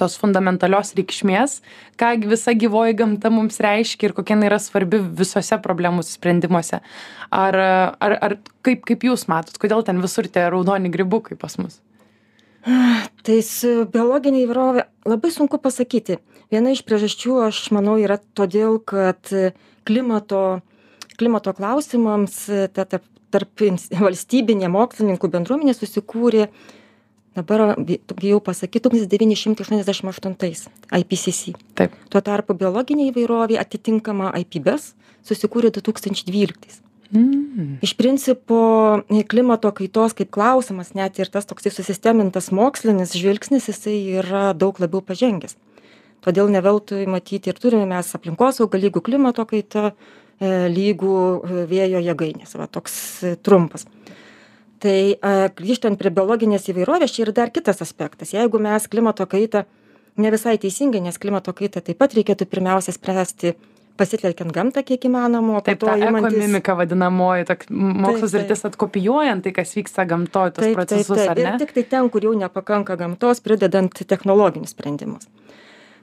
tos 0.00 0.16
fundamentalios 0.20 0.94
reikšmės 0.98 1.58
ką 2.00 2.14
visa 2.30 2.54
gyvoji 2.56 2.96
gamta 2.98 3.30
mums 3.32 3.60
reiškia 3.62 4.08
ir 4.08 4.16
kokia 4.16 4.36
jinai 4.36 4.48
yra 4.50 4.58
svarbi 4.62 5.02
visuose 5.20 5.60
problemų 5.62 6.04
sprendimuose. 6.06 6.80
Ar 7.30 7.60
ar 7.60 8.16
ar 8.16 8.36
kaip 8.66 8.86
kaip 8.88 9.06
jūs 9.06 9.28
matot 9.30 9.60
kodėl 9.60 9.84
ten 9.86 10.00
visur 10.02 10.28
tie 10.28 10.48
raudoni 10.50 10.92
grybukai 10.92 11.38
pas 11.38 11.58
mus? 11.60 11.80
Tai 13.24 13.38
su 13.44 13.86
biologine 13.92 14.42
įvairove 14.44 14.84
labai 15.08 15.30
sunku 15.32 15.60
pasakyti. 15.62 16.18
Viena 16.52 16.74
iš 16.74 16.82
priežasčių 16.84 17.38
aš 17.46 17.62
manau 17.72 17.94
yra 18.00 18.18
todėl 18.36 18.80
kad 18.84 19.30
klimato 19.88 20.60
klimato 21.20 21.52
klausimams 21.56 22.42
ta 22.74 22.84
ta 22.88 23.00
tarp 23.30 23.62
valstybinė 24.00 24.70
mokslininkų 24.72 25.30
bendruomenė 25.30 25.74
susikūrė 25.76 26.48
dabar 27.40 27.74
bijau 27.80 28.38
pasakyt 28.44 28.84
tūkstantis 28.84 29.10
devyni 29.10 29.38
šimtai 29.38 29.66
aštuoniasdešim 29.66 30.12
aštuntais 30.12 30.68
ipcc 31.00 31.56
taip. 31.80 31.96
Tuo 32.12 32.22
tarpu 32.24 32.54
biologinė 32.60 33.10
įvairovė 33.10 33.58
atitinkama 33.62 34.30
ipbes 34.44 34.92
susikūrė 35.26 35.72
du 35.74 35.82
tūkstančiai 35.84 36.30
dvyliktais. 36.30 36.80
Mm. 37.10 37.82
iš 37.82 37.96
principo 37.98 39.02
klimato 39.26 39.72
kaitos 39.74 40.12
kaip 40.14 40.28
klausimas 40.30 40.92
net 40.94 41.18
ir 41.18 41.26
tas 41.26 41.48
toksai 41.50 41.72
susistemintas 41.74 42.52
mokslinis 42.54 43.16
žvilgsnis 43.18 43.66
jisai 43.66 43.96
yra 44.20 44.52
daug 44.54 44.78
labiau 44.78 45.02
pažengęs. 45.02 45.56
Todėl 46.22 46.52
ne 46.54 46.62
veltui 46.62 47.08
matyt 47.10 47.48
ir 47.50 47.58
turime 47.58 47.88
mes 47.90 48.14
aplinkosaugą 48.14 48.78
lygu 48.78 49.02
klimato 49.02 49.42
kaita 49.48 49.90
e, 49.90 50.68
lygu 50.70 51.16
e, 51.40 51.64
vėjo 51.66 52.02
jėgainės. 52.04 52.54
Va 52.60 52.68
toks 52.70 52.94
e, 53.24 53.34
trumpas 53.42 53.88
tai 54.80 55.16
grįžtant 55.58 55.98
prie 56.00 56.12
biologinės 56.14 56.70
įvairovės 56.72 57.12
čia 57.14 57.26
yra 57.26 57.36
dar 57.36 57.52
kitas 57.52 57.82
aspektas. 57.84 58.32
Jeigu 58.32 58.60
mes 58.62 58.88
klimato 58.88 59.26
kaitą 59.28 59.66
ne 60.16 60.30
visai 60.32 60.56
teisingai 60.60 61.02
nes 61.04 61.18
klimato 61.20 61.52
kaitą 61.56 61.82
taip 61.84 62.00
pat 62.00 62.14
reikėtų 62.16 62.48
pirmiausia 62.50 62.94
spręsti 62.96 63.54
pasitelkiant 64.00 64.52
gamtą 64.54 64.82
kiek 64.86 65.04
įmanoma 65.08 65.58
o 65.58 65.62
po 65.64 65.74
to 65.82 65.94
imantis 65.96 66.38
ekomimika 66.38 66.76
vadinamoji 66.78 67.46
tok 67.50 67.66
mokslo 67.70 68.30
sritis 68.32 68.64
atkopijuojant 68.68 69.44
tai 69.44 69.52
kas 69.56 69.74
vyksta 69.76 70.06
gamtoj 70.08 70.54
tuos 70.56 70.72
procesus 70.78 71.20
ar 71.26 71.36
ne? 71.36 71.44
ir 71.44 71.60
tiktai 71.60 71.84
ten 71.94 72.08
kur 72.12 72.24
jau 72.24 72.32
nepakanka 72.38 72.96
gamtos 73.00 73.42
pridedant 73.44 74.02
technologinius 74.12 74.74
sprendimus. 74.76 75.28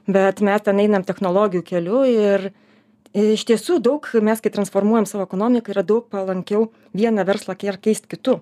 Bet 0.08 0.40
mes 0.44 0.64
ten 0.64 0.78
einam 0.80 1.04
technologijų 1.04 1.64
keliu 1.72 2.04
ir 2.08 2.50
iš 3.18 3.44
tiesų 3.48 3.80
daug 3.84 4.06
mes 4.24 4.44
kai 4.44 4.52
transformuojam 4.54 5.08
savo 5.08 5.26
ekonomiką 5.26 5.74
yra 5.74 5.84
daug 5.90 6.06
palankiau 6.12 6.70
vieną 6.96 7.26
verslą 7.28 7.58
keist 7.58 8.06
kitu 8.06 8.38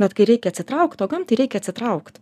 bet 0.00 0.16
kai 0.16 0.26
reikia 0.32 0.52
atsitraukt 0.52 1.02
o 1.02 1.08
gamtai 1.10 1.38
reikia 1.42 1.60
atsitraukt. 1.62 2.20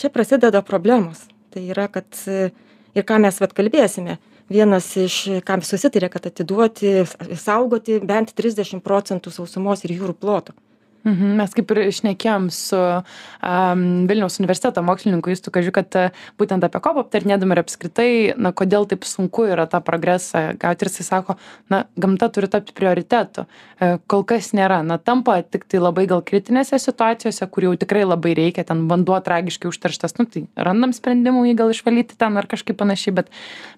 Čia 0.00 0.10
prasideda 0.12 0.62
problemos. 0.64 1.24
Tai 1.52 1.62
yra 1.72 1.86
kad 1.92 2.08
ir 2.26 3.04
ką 3.06 3.20
mes 3.22 3.40
vat 3.40 3.54
kalbėsime 3.56 4.18
vienas 4.52 4.88
iš 5.00 5.42
ką 5.46 5.58
susitarė 5.66 6.10
kad 6.12 6.28
atiduoti 6.28 7.02
saugoti 7.40 7.98
bent 8.04 8.34
trisdešim 8.36 8.82
procentų 8.84 9.32
sausumos 9.34 9.84
ir 9.84 9.96
jūrų 9.96 10.14
ploto 10.20 10.56
mes 11.06 11.54
kaip 11.56 11.70
ir 11.74 11.82
šnekėjom 11.94 12.48
su 12.54 12.78
um, 12.80 13.84
Vilniaus 14.10 14.40
universiteto 14.40 14.82
mokslininku 14.86 15.30
Justu 15.30 15.52
Kažiu, 15.54 15.72
kad 15.74 15.94
uh, 15.98 16.24
būtent 16.40 16.64
apie 16.66 16.80
kopą 16.82 17.04
aptarnėdami 17.04 17.54
ir 17.54 17.62
apskritai, 17.62 18.10
na, 18.36 18.52
kodėl 18.56 18.88
taip 18.90 19.06
sunku 19.06 19.46
yra 19.46 19.68
tą 19.70 19.80
progresą 19.86 20.48
gauti. 20.58 20.86
Ir 20.86 20.90
jisai 20.90 21.06
sako, 21.06 21.36
na, 21.72 21.84
gamta 21.96 22.28
turi 22.34 22.50
tapti 22.50 22.74
prioritetu. 22.76 23.46
Uh, 23.78 23.96
kol 24.10 24.26
kas 24.26 24.50
nėra, 24.56 24.82
na, 24.86 24.98
tampa 24.98 25.38
tik 25.42 25.68
tai 25.70 25.80
labai 25.82 26.06
gal 26.10 26.24
kritinėse 26.26 26.80
situacijose, 26.82 27.46
kur 27.52 27.68
jau 27.68 27.74
tikrai 27.78 28.04
labai 28.06 28.34
reikia, 28.38 28.66
ten 28.66 28.86
vanduo 28.90 29.18
tragiškai 29.22 29.70
užterštas, 29.70 30.18
nu, 30.20 30.26
tai 30.30 30.46
randam 30.56 30.94
sprendimų 30.96 31.46
jį 31.50 31.56
gal 31.62 31.72
išvalyti 31.74 32.18
ten 32.18 32.36
ar 32.40 32.50
kažkaip 32.50 32.78
panašiai, 32.80 33.14
bet, 33.20 33.30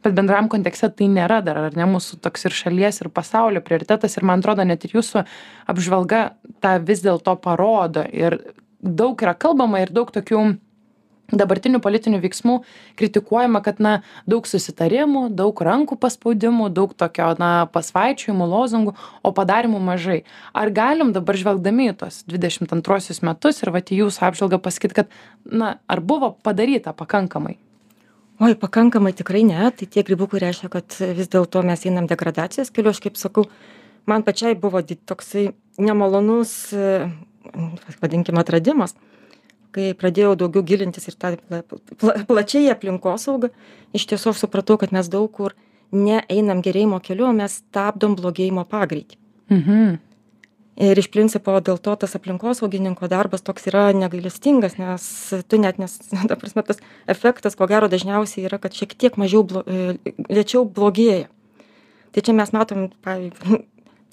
bet 0.04 0.16
bendram 0.16 0.49
kontekste 0.52 0.90
tai 0.94 1.11
nėra 1.12 1.40
dar, 1.44 1.61
ar 1.68 1.78
ne 1.78 1.88
mūsų 1.92 2.20
toks 2.25 2.49
ir 2.49 2.56
šalies, 2.56 3.02
ir 3.02 3.12
pasaulio 3.12 3.62
prioritetas. 3.64 4.16
Ir 4.18 4.26
man 4.28 4.42
atrodo 4.42 4.64
net 4.66 4.87
ir 4.87 4.97
jūsų 4.97 5.25
apžvalga 5.68 6.23
tą 6.64 6.76
vis 6.85 7.02
dėlto 7.19 7.35
to 7.35 7.37
parodo. 7.43 8.07
Ir 8.13 8.55
daug 8.81 9.19
yra 9.23 9.35
kalbama 9.35 9.83
ir 9.83 9.91
daug 9.91 10.11
tokių 10.11 10.59
dabartinių 11.29 11.81
politinių 11.85 12.23
veiksmų 12.23 12.55
kritikuojama 12.97 13.61
kad 13.61 13.81
na 13.85 14.03
daug 14.27 14.47
susitarimų 14.49 15.29
daug 15.37 15.61
rankų 15.61 15.99
paspaudimų 16.01 16.71
daug 16.73 16.95
tokio 16.97 17.35
na 17.39 17.69
pasvaičiojimų 17.69 18.49
lozungų 18.49 18.95
o 19.23 19.33
padarymų 19.37 19.79
mažai. 19.79 20.23
Ar 20.55 20.71
galim 20.71 21.13
dabar 21.13 21.37
žvelgdami 21.37 21.91
į 21.93 21.97
dvidešimt 22.33 22.73
antruosius 22.73 23.21
metus 23.21 23.63
ir 23.63 23.73
vat 23.75 23.93
į 23.93 24.05
jūsų 24.05 24.25
apžvalgą 24.31 24.61
pasakyt 24.63 24.97
kad 24.97 25.13
na 25.45 25.79
ar 25.87 26.01
buvo 26.01 26.33
padaryta 26.43 26.97
pakankamai? 26.97 27.59
Oi 28.41 28.55
pakankamai 28.55 29.13
tikrai 29.13 29.43
ne. 29.45 29.69
Tai 29.75 29.87
tie 29.91 30.05
grybukai 30.07 30.41
reiškia 30.41 30.71
kad 30.71 30.95
vis 30.97 31.29
dėlto 31.29 31.61
mes 31.67 31.85
einam 31.85 32.07
degradacijos 32.09 32.71
keliu 32.71 32.95
aš 32.95 33.03
kaip 33.05 33.21
sakau 33.21 33.51
man 34.09 34.25
pačiai 34.27 34.57
buvo 34.59 34.83
toksai 34.83 35.50
nemalonus, 35.79 36.73
e, 36.73 37.11
vadinkime, 38.03 38.41
atradimas, 38.43 38.97
kai 39.75 39.93
pradėjau 39.99 40.35
daugiau 40.41 40.65
gilintis 40.67 41.09
ir 41.11 41.17
tą 41.21 41.37
pla, 41.49 41.62
plačiai 42.29 42.73
aplinkosaugą, 42.73 43.53
iš 43.97 44.09
tiesų 44.11 44.33
aš 44.33 44.45
supratau, 44.47 44.79
kad 44.81 44.95
mes 44.97 45.11
daug 45.12 45.31
kur 45.33 45.55
neeinam 45.95 46.61
gerėjimo 46.65 47.00
keliu, 47.05 47.29
o 47.31 47.37
mes 47.37 47.61
stabdom 47.62 48.17
blogėjimo 48.19 48.67
pagreitį. 48.69 49.19
Mhm. 49.55 49.97
Ir 50.79 50.99
iš 51.00 51.09
principo 51.11 51.57
dėl 51.65 51.81
to 51.83 51.95
tas 51.99 52.12
aplinkosaugininko 52.15 53.09
darbas 53.11 53.43
toks 53.43 53.67
yra 53.67 53.88
negailestingas, 53.99 54.77
nes 54.79 55.07
tu 55.50 55.59
net, 55.59 55.81
nes, 55.83 55.97
ta 56.31 56.37
prasme, 56.38 56.62
tas 56.67 56.79
efektas, 57.11 57.59
ko 57.59 57.67
gero, 57.71 57.91
dažniausiai 57.91 58.47
yra, 58.47 58.61
kad 58.62 58.77
šiek 58.77 58.95
tiek 58.95 59.19
mažiau, 59.19 59.43
blo, 59.49 59.65
e, 59.67 59.99
lėčiau 60.31 60.62
blogėja. 60.69 61.27
Tai 62.15 62.25
čia 62.25 62.35
mes 62.37 62.55
matom, 62.55 62.87
pavyzdžiui, 63.05 63.59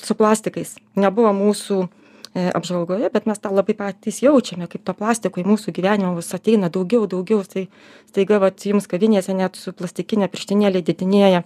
su 0.01 0.15
plastikais. 0.17 0.75
Nebuvo 0.99 1.31
mūsų 1.35 1.77
e, 1.85 2.47
apžvalgoje, 2.49 3.09
bet 3.13 3.29
mes 3.29 3.41
tą 3.41 3.51
labai 3.55 3.75
patys 3.77 4.21
jaučiame, 4.23 4.67
kaip 4.71 4.83
to 4.87 4.95
plastiko 4.97 5.41
į 5.41 5.47
mūsų 5.47 5.75
gyvenimą 5.75 6.15
vis 6.17 6.33
ateina 6.35 6.71
daugiau, 6.73 7.07
daugiau. 7.11 7.43
Tai 7.47 7.67
staiga, 8.09 8.41
va, 8.43 8.51
jums 8.51 8.89
kavinėse 8.91 9.35
net 9.37 9.59
su 9.59 9.73
plastikinė 9.75 10.29
pirštinėlė 10.33 10.83
didinėja 10.85 11.45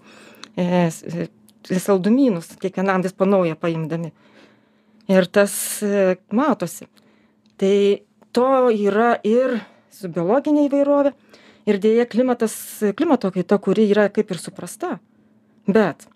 e, 0.56 0.88
saldumynus, 1.70 2.56
kiekvienam 2.62 3.06
vis 3.06 3.16
panauja 3.18 3.60
paimdami 3.60 4.14
ir 5.10 5.26
tas 5.26 5.54
e, 5.84 6.18
matosi. 6.32 6.88
Tai 7.60 7.76
to 8.32 8.70
yra 8.72 9.16
ir 9.26 9.60
su 9.94 10.10
biologinė 10.14 10.68
įvairovė, 10.68 11.14
ir 11.70 11.80
dėja 11.82 12.06
klimatas, 12.10 12.54
klimato 12.98 13.32
kaita, 13.34 13.58
kuri 13.62 13.90
yra 13.90 14.08
kaip 14.14 14.32
ir 14.32 14.40
suprasta. 14.42 14.98
Bet, 15.70 16.08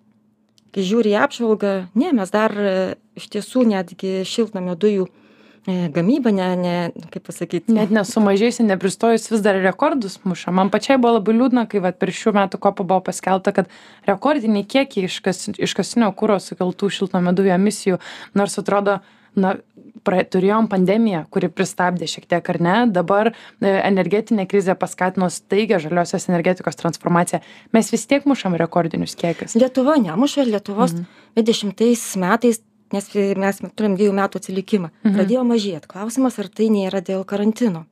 kai 0.73 0.85
žiūri 0.85 1.13
į 1.13 1.19
apžvalgą, 1.23 1.73
ne, 1.99 2.13
mes 2.17 2.31
dar 2.33 2.53
e, 2.57 2.71
iš 3.19 3.29
tiesų 3.35 3.65
netgi 3.69 4.23
šiltnamio 4.27 4.75
dujų 4.79 5.05
e, 5.07 5.75
gamyba, 5.93 6.33
ne, 6.35 6.49
ne, 6.59 6.75
kaip 7.13 7.27
pasakyti. 7.29 7.73
Net 7.75 7.93
nesumažėjusi, 7.93 8.65
nepristojus 8.67 9.29
vis 9.31 9.43
dar 9.45 9.59
rekordus 9.63 10.19
muša. 10.25 10.53
Man 10.55 10.71
pačiai 10.73 10.99
buvo 11.01 11.19
labai 11.19 11.37
liūdna, 11.37 11.65
kai 11.71 11.83
vat, 11.83 11.99
per 12.01 12.13
šių 12.13 12.35
metų 12.39 12.61
kopą 12.63 12.87
buvo 12.87 13.03
paskelbta, 13.09 13.53
kad 13.55 13.73
rekordiniai 14.09 14.65
kiekiai 14.65 15.05
iškasinio 15.07 16.09
kūro 16.17 16.39
sukeltų 16.41 16.89
šiltnamio 16.97 17.35
dujų 17.37 17.53
emisijų, 17.57 18.01
nors 18.39 18.57
atrodo, 18.61 18.99
na 19.35 19.55
pra 20.03 20.23
turėjom 20.25 20.67
pandemiją 20.71 21.23
kuri 21.33 21.51
pristabdė 21.53 22.09
šiek 22.09 22.25
tiek 22.31 22.49
ar 22.53 22.59
ne? 22.63 22.75
Dabar 22.91 23.31
e, 23.31 23.35
energetinė 23.69 24.47
krizė 24.49 24.75
paskatino 24.79 25.29
staigią 25.31 25.79
žaliosios 25.83 26.27
energetikos 26.31 26.79
transformaciją. 26.81 27.43
Mes 27.75 27.93
vis 27.93 28.07
tiek 28.09 28.25
mušam 28.29 28.57
rekordinius 28.59 29.15
kiekius. 29.19 29.57
Lietuva 29.59 29.99
nemuša 30.01 30.47
lietuvos 30.49 30.97
mhm. 30.97 31.23
dvidešimtais 31.37 32.05
metais 32.23 32.63
nes 32.93 33.07
mes 33.41 33.63
turim 33.73 33.95
dviejų 33.97 34.13
metų 34.13 34.41
atsilikimą 34.41 34.91
mhm. 34.91 35.15
pradėjo 35.15 35.47
mažėt. 35.49 35.89
Klausimas 35.89 36.37
ar 36.41 36.49
tai 36.49 36.69
nėra 36.73 37.01
dėl 37.01 37.25
karantino? 37.25 37.87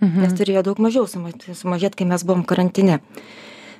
Mhm. 0.00 0.26
nes 0.26 0.34
turėjo 0.36 0.62
daug 0.66 0.80
mažiau 0.82 1.06
suma 1.08 1.32
sumažėt 1.32 1.96
kai 1.96 2.04
mes 2.08 2.24
buvom 2.26 2.44
karantine. 2.44 3.00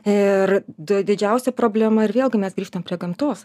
Ir 0.07 0.63
didžiausia 0.79 1.53
problema 1.53 2.07
ir 2.07 2.15
vėlgi 2.15 2.41
mes 2.41 2.55
grįžtam 2.57 2.87
prie 2.87 2.97
gamtos 3.01 3.45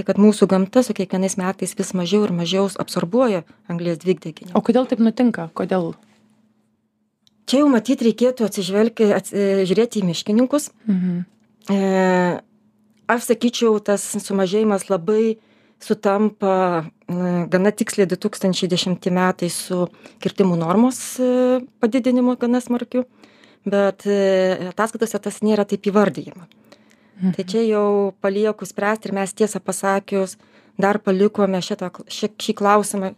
tai 0.00 0.06
kad 0.08 0.20
mūsų 0.20 0.48
gamta 0.48 0.82
su 0.86 0.96
kiekvienais 0.96 1.36
metais 1.36 1.76
vis 1.76 1.92
mažiau 1.96 2.24
ir 2.24 2.32
mažiau 2.32 2.68
absorbuoja 2.80 3.44
anglies 3.68 4.00
dvideginį. 4.00 4.54
O 4.56 4.62
kodėl 4.64 4.88
taip 4.88 5.02
nutinka? 5.04 5.50
Kodėl? 5.52 5.92
Čia 7.50 7.64
jau 7.64 7.68
matyt 7.68 8.00
reikėtų 8.06 8.46
atsižvelgti, 8.46 9.10
ats, 9.12 9.34
e, 9.34 9.66
žiūrėti 9.68 10.00
į 10.00 10.08
miškininkus. 10.08 10.70
Mhm. 10.86 11.20
E, 11.70 11.78
aš 13.10 13.26
sakyčiau, 13.28 13.76
tas 13.84 14.04
sumažėjimas 14.24 14.88
labai 14.88 15.36
sutampa 15.82 16.54
e, 16.80 17.16
gana 17.50 17.72
tiksliai 17.74 18.08
2010 18.08 19.10
metai 19.12 19.50
su 19.52 19.88
kirtimų 20.22 20.56
normos 20.62 21.02
e, 21.20 21.60
padidinimu 21.82 22.38
gana 22.40 22.62
smarkiu, 22.64 23.04
bet 23.68 24.06
ataskaitose 24.70 25.20
tas 25.20 25.42
nėra 25.44 25.66
taip 25.68 25.84
įvardyjama. 25.90 26.48
Tai 27.20 27.44
čia 27.44 27.62
jau 27.66 27.86
palieku 28.24 28.66
spręsti 28.66 29.10
ir 29.10 29.14
mes 29.14 29.34
tiesą 29.36 29.60
pasakius 29.60 30.38
dar 30.80 30.98
palikome 31.04 31.60
šitą, 31.60 31.90
šį, 32.08 32.30
šį 32.40 32.54
klausimą 32.56 33.12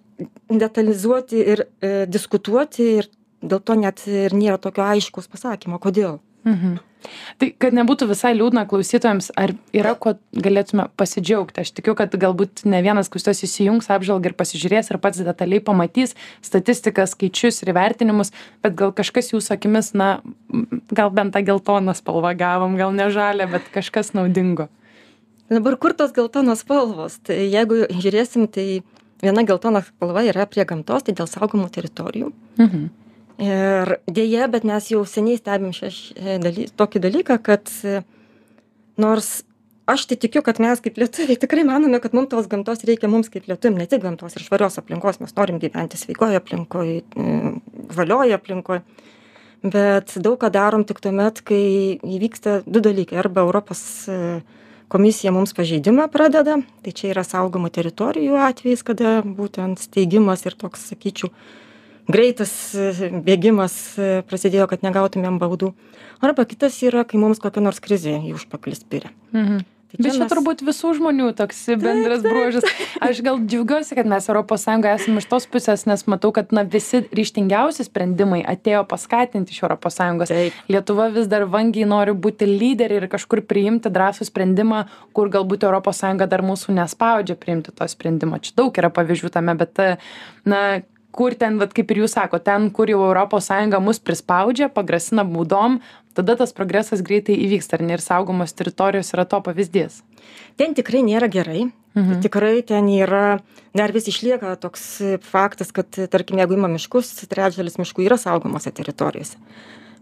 detalizuoti 0.51 1.43
ir 1.55 1.65
e, 1.65 1.93
diskutuoti 2.11 2.89
ir 2.99 3.09
dėl 3.43 3.63
to 3.63 3.77
net 3.79 4.03
ir 4.11 4.35
nėra 4.35 4.59
tokio 4.63 4.85
aiškaus 4.87 5.31
pasakymo, 5.31 5.79
kodėl. 5.83 6.19
Mhm. 6.45 6.81
Tai 7.41 7.49
kad 7.59 7.75
nebūtų 7.75 8.07
visai 8.13 8.33
liūdna 8.37 8.65
klausytojams, 8.71 9.33
ar 9.39 9.55
yra 9.75 9.95
ko 9.99 10.15
galėtume 10.33 10.87
pasidžiaugti? 10.99 11.65
Aš 11.65 11.73
tikiu, 11.75 11.97
kad 11.99 12.15
galbūt 12.15 12.63
ne 12.69 12.79
vienas 12.85 13.11
klausytojas 13.13 13.43
įsijungs 13.47 13.91
apžvalgą 13.93 14.31
ir 14.31 14.37
pasižiūrės 14.39 14.93
ir 14.93 15.01
pats 15.03 15.23
detaliai 15.27 15.63
pamatys 15.65 16.15
statistiką, 16.45 17.07
skaičius 17.11 17.63
ir 17.65 17.73
vertinimus, 17.77 18.33
bet 18.63 18.77
gal 18.79 18.95
kažkas 18.95 19.33
jūsų 19.35 19.57
akimis, 19.57 19.93
na, 19.99 20.13
gal 20.95 21.13
bent 21.15 21.35
tą 21.35 21.43
geltoną 21.47 21.97
spalvą 21.99 22.37
gavom, 22.39 22.79
gal 22.79 22.95
ne 22.95 23.11
žalę, 23.15 23.51
bet 23.51 23.69
kažkas 23.75 24.15
naudingo. 24.15 24.69
Dabar 25.53 25.77
kur 25.77 25.97
tos 25.99 26.15
geltonos 26.17 26.63
spalvos? 26.65 27.19
Tai 27.27 27.37
jeigu 27.37 27.85
žiūrėsim, 27.91 28.47
tai 28.49 28.85
viena 29.23 29.45
geltona 29.45 29.83
spalva 29.85 30.23
yra 30.25 30.47
prie 30.49 30.65
gamtos, 30.69 31.05
tai 31.05 31.19
dėl 31.19 31.29
saugomų 31.31 31.69
teritorijų. 31.75 32.33
Mhm 32.63 32.91
ir 33.39 33.97
deja 34.07 34.49
bet 34.53 34.67
mes 34.69 34.91
jau 34.93 35.05
seniai 35.09 35.41
stebim 35.41 35.73
šią 35.77 35.93
daly 36.43 36.69
tokį 36.77 37.03
dalyką 37.07 37.39
kad 37.43 37.73
nors 39.01 39.43
aš 39.87 40.07
tai 40.11 40.17
tikiu 40.17 40.43
kad 40.47 40.61
mes 40.63 40.81
kaip 40.81 40.99
lietuviai 41.01 41.39
tikrai 41.41 41.65
manome 41.69 42.01
kad 42.01 42.15
mum 42.15 42.29
tos 42.31 42.49
gamtos 42.51 42.85
reikia 42.89 43.11
mums 43.11 43.33
kaip 43.33 43.49
lietuviam 43.51 43.79
ne 43.79 43.87
tik 43.87 44.03
gamtos 44.05 44.37
ir 44.37 44.45
švarios 44.45 44.79
aplinkos 44.79 45.21
mes 45.21 45.35
norim 45.37 45.59
gyventi 45.63 46.01
sveikoj 46.01 46.39
aplinkoj 46.39 47.01
žalioj 47.97 48.37
aplinkoj 48.39 48.83
bet 49.63 50.15
daug 50.19 50.39
ką 50.43 50.51
darom 50.51 50.85
tik 50.85 51.01
tuomet 51.03 51.41
kai 51.47 51.99
įvyksta 52.03 52.63
du 52.67 52.83
dalykai. 52.83 53.19
Arba 53.23 53.45
europos 53.47 53.83
komisija 54.93 55.33
mums 55.33 55.55
pažeidimą 55.57 56.09
pradeda 56.13 56.59
tai 56.83 56.93
čia 56.93 57.13
yra 57.15 57.25
saugomų 57.27 57.71
teritorijų 57.73 58.39
atvejis 58.49 58.83
kada 58.87 59.21
būtent 59.25 59.81
steigimas 59.81 60.45
ir 60.47 60.59
toks 60.59 60.91
sakyčiau 60.93 61.31
greitas 62.11 62.53
e, 62.75 63.11
bėgimas 63.27 63.77
e, 63.99 64.11
prasidėjo, 64.29 64.69
kad 64.71 64.87
negautumėm 64.87 65.39
baudų. 65.43 65.73
Arba 66.23 66.47
kitas 66.49 66.79
yra, 66.87 67.05
kai 67.09 67.21
mums 67.21 67.43
kokia 67.43 67.63
nors 67.65 67.83
krizė 67.83 68.19
į 68.23 68.35
užpakalį 68.39 68.79
spiria. 68.79 69.15
Mhm. 69.35 69.63
Tai 69.93 69.99
čia 70.01 70.09
Bet 70.09 70.15
čia 70.17 70.25
mes... 70.25 70.31
turbūt 70.33 70.63
visų 70.65 70.91
žmonių 70.97 71.27
toks 71.37 71.59
bendras 71.77 72.23
bruožas. 72.25 72.65
Aš 73.05 73.19
gal 73.21 73.37
džiaugiuosi, 73.45 73.93
kad 73.99 74.09
mes 74.09 74.25
ES 74.25 74.65
esame 74.65 75.21
iš 75.21 75.27
tos 75.29 75.45
pusės, 75.53 75.85
nes 75.85 76.07
matau, 76.09 76.31
kad 76.33 76.49
na, 76.57 76.65
visi 76.65 77.03
ryštingiausi 77.13 77.85
sprendimai 77.85 78.41
atėjo 78.41 78.87
paskatinti 78.89 79.53
iš 79.53 79.61
ES. 79.69 80.33
Lietuva 80.73 81.11
vis 81.13 81.29
dar 81.29 81.45
vangiai 81.45 81.85
nori 81.85 82.17
būti 82.17 82.49
lyderiai 82.49 83.03
ir 83.03 83.09
kažkur 83.13 83.45
priimti 83.45 83.93
drąsų 83.93 84.31
sprendimą, 84.31 84.87
kur 85.13 85.29
galbūt 85.29 85.69
ES 85.69 86.25
dar 86.25 86.41
mūsų 86.41 86.73
nespaudžia 86.73 87.37
priimti 87.37 87.77
to 87.77 87.85
sprendimo. 87.85 88.41
Čia 88.41 88.57
daug 88.57 88.81
yra 88.81 88.89
pavyzdžių 88.89 89.35
tame, 89.37 89.59
bet 89.61 89.77
na, 90.49 90.81
kur 91.13 91.37
ten 91.37 91.59
vat 91.61 91.75
kaip 91.77 91.93
ir 91.93 92.03
jūs 92.03 92.17
sakot 92.17 92.45
ten 92.45 92.71
kur 92.75 92.91
jau 92.91 93.03
europos 93.05 93.51
sąjunga 93.51 93.81
mus 93.85 94.01
prispaudžia 94.01 94.71
pagrasina 94.73 95.25
baudom 95.29 95.79
tada 96.17 96.37
tas 96.37 96.53
progresas 96.57 97.05
greitai 97.05 97.37
įvyksta 97.47 97.79
ar 97.79 97.85
ne 97.87 97.97
ir 97.97 98.05
saugomos 98.05 98.57
teritorijos 98.57 99.13
yra 99.17 99.25
to 99.29 99.41
pavyzdys. 99.45 100.03
Ten 100.61 100.77
tikrai 100.79 101.05
nėra 101.07 101.31
gerai. 101.33 101.71
Mhm. 101.93 102.23
tikrai 102.25 102.63
ten 102.65 102.87
yra 102.89 103.43
dar 103.77 103.93
vis 103.93 104.07
išlieka 104.09 104.55
toks 104.57 105.03
faktas 105.21 105.75
kad 105.77 105.93
tarkim 105.93 106.39
jeigu 106.41 106.57
imam 106.57 106.73
miškus 106.73 107.11
trečdalis 107.29 107.77
miškų 107.77 108.07
yra 108.07 108.17
saugomose 108.17 108.73
teritorijose. 108.73 109.37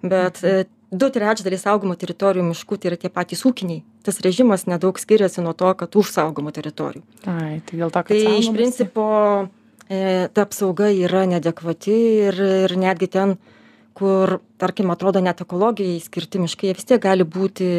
Bet 0.03 0.39
mhm. 0.39 0.71
du 0.95 1.11
trečdaliai 1.11 1.59
saugomų 1.59 1.99
teritorijų 1.99 2.47
miškų 2.53 2.79
tai 2.79 2.93
yra 2.93 3.01
tie 3.03 3.11
patys 3.11 3.43
ūkiniai. 3.43 3.83
Tas 4.07 4.23
režimas 4.23 4.69
nedaug 4.71 5.03
skiriasi 5.03 5.43
nuo 5.43 5.53
to 5.53 5.75
kad 5.75 5.99
už 5.99 6.15
saugomų 6.15 6.55
teritorijų. 6.55 7.03
Ai 7.27 7.59
tai 7.67 7.83
dėl 7.83 7.91
to 7.91 8.05
kad 8.07 8.15
tai 8.15 8.39
iš 8.39 8.55
principo 8.55 9.09
E, 9.51 9.60
ta 9.91 10.45
apsauga 10.47 10.91
yra 10.95 11.25
neadekvati 11.27 11.95
ir, 12.29 12.37
ir 12.67 12.75
netgi 12.79 13.09
ten, 13.11 13.35
kur, 13.99 14.39
tarkim, 14.61 14.93
atrodo 14.95 15.19
net 15.23 15.43
ekologijai 15.43 15.99
skirti 16.03 16.39
miškai, 16.39 16.71
jie 16.71 16.77
vis 16.79 16.87
tiek 16.87 17.03
gali 17.03 17.27
būti 17.27 17.71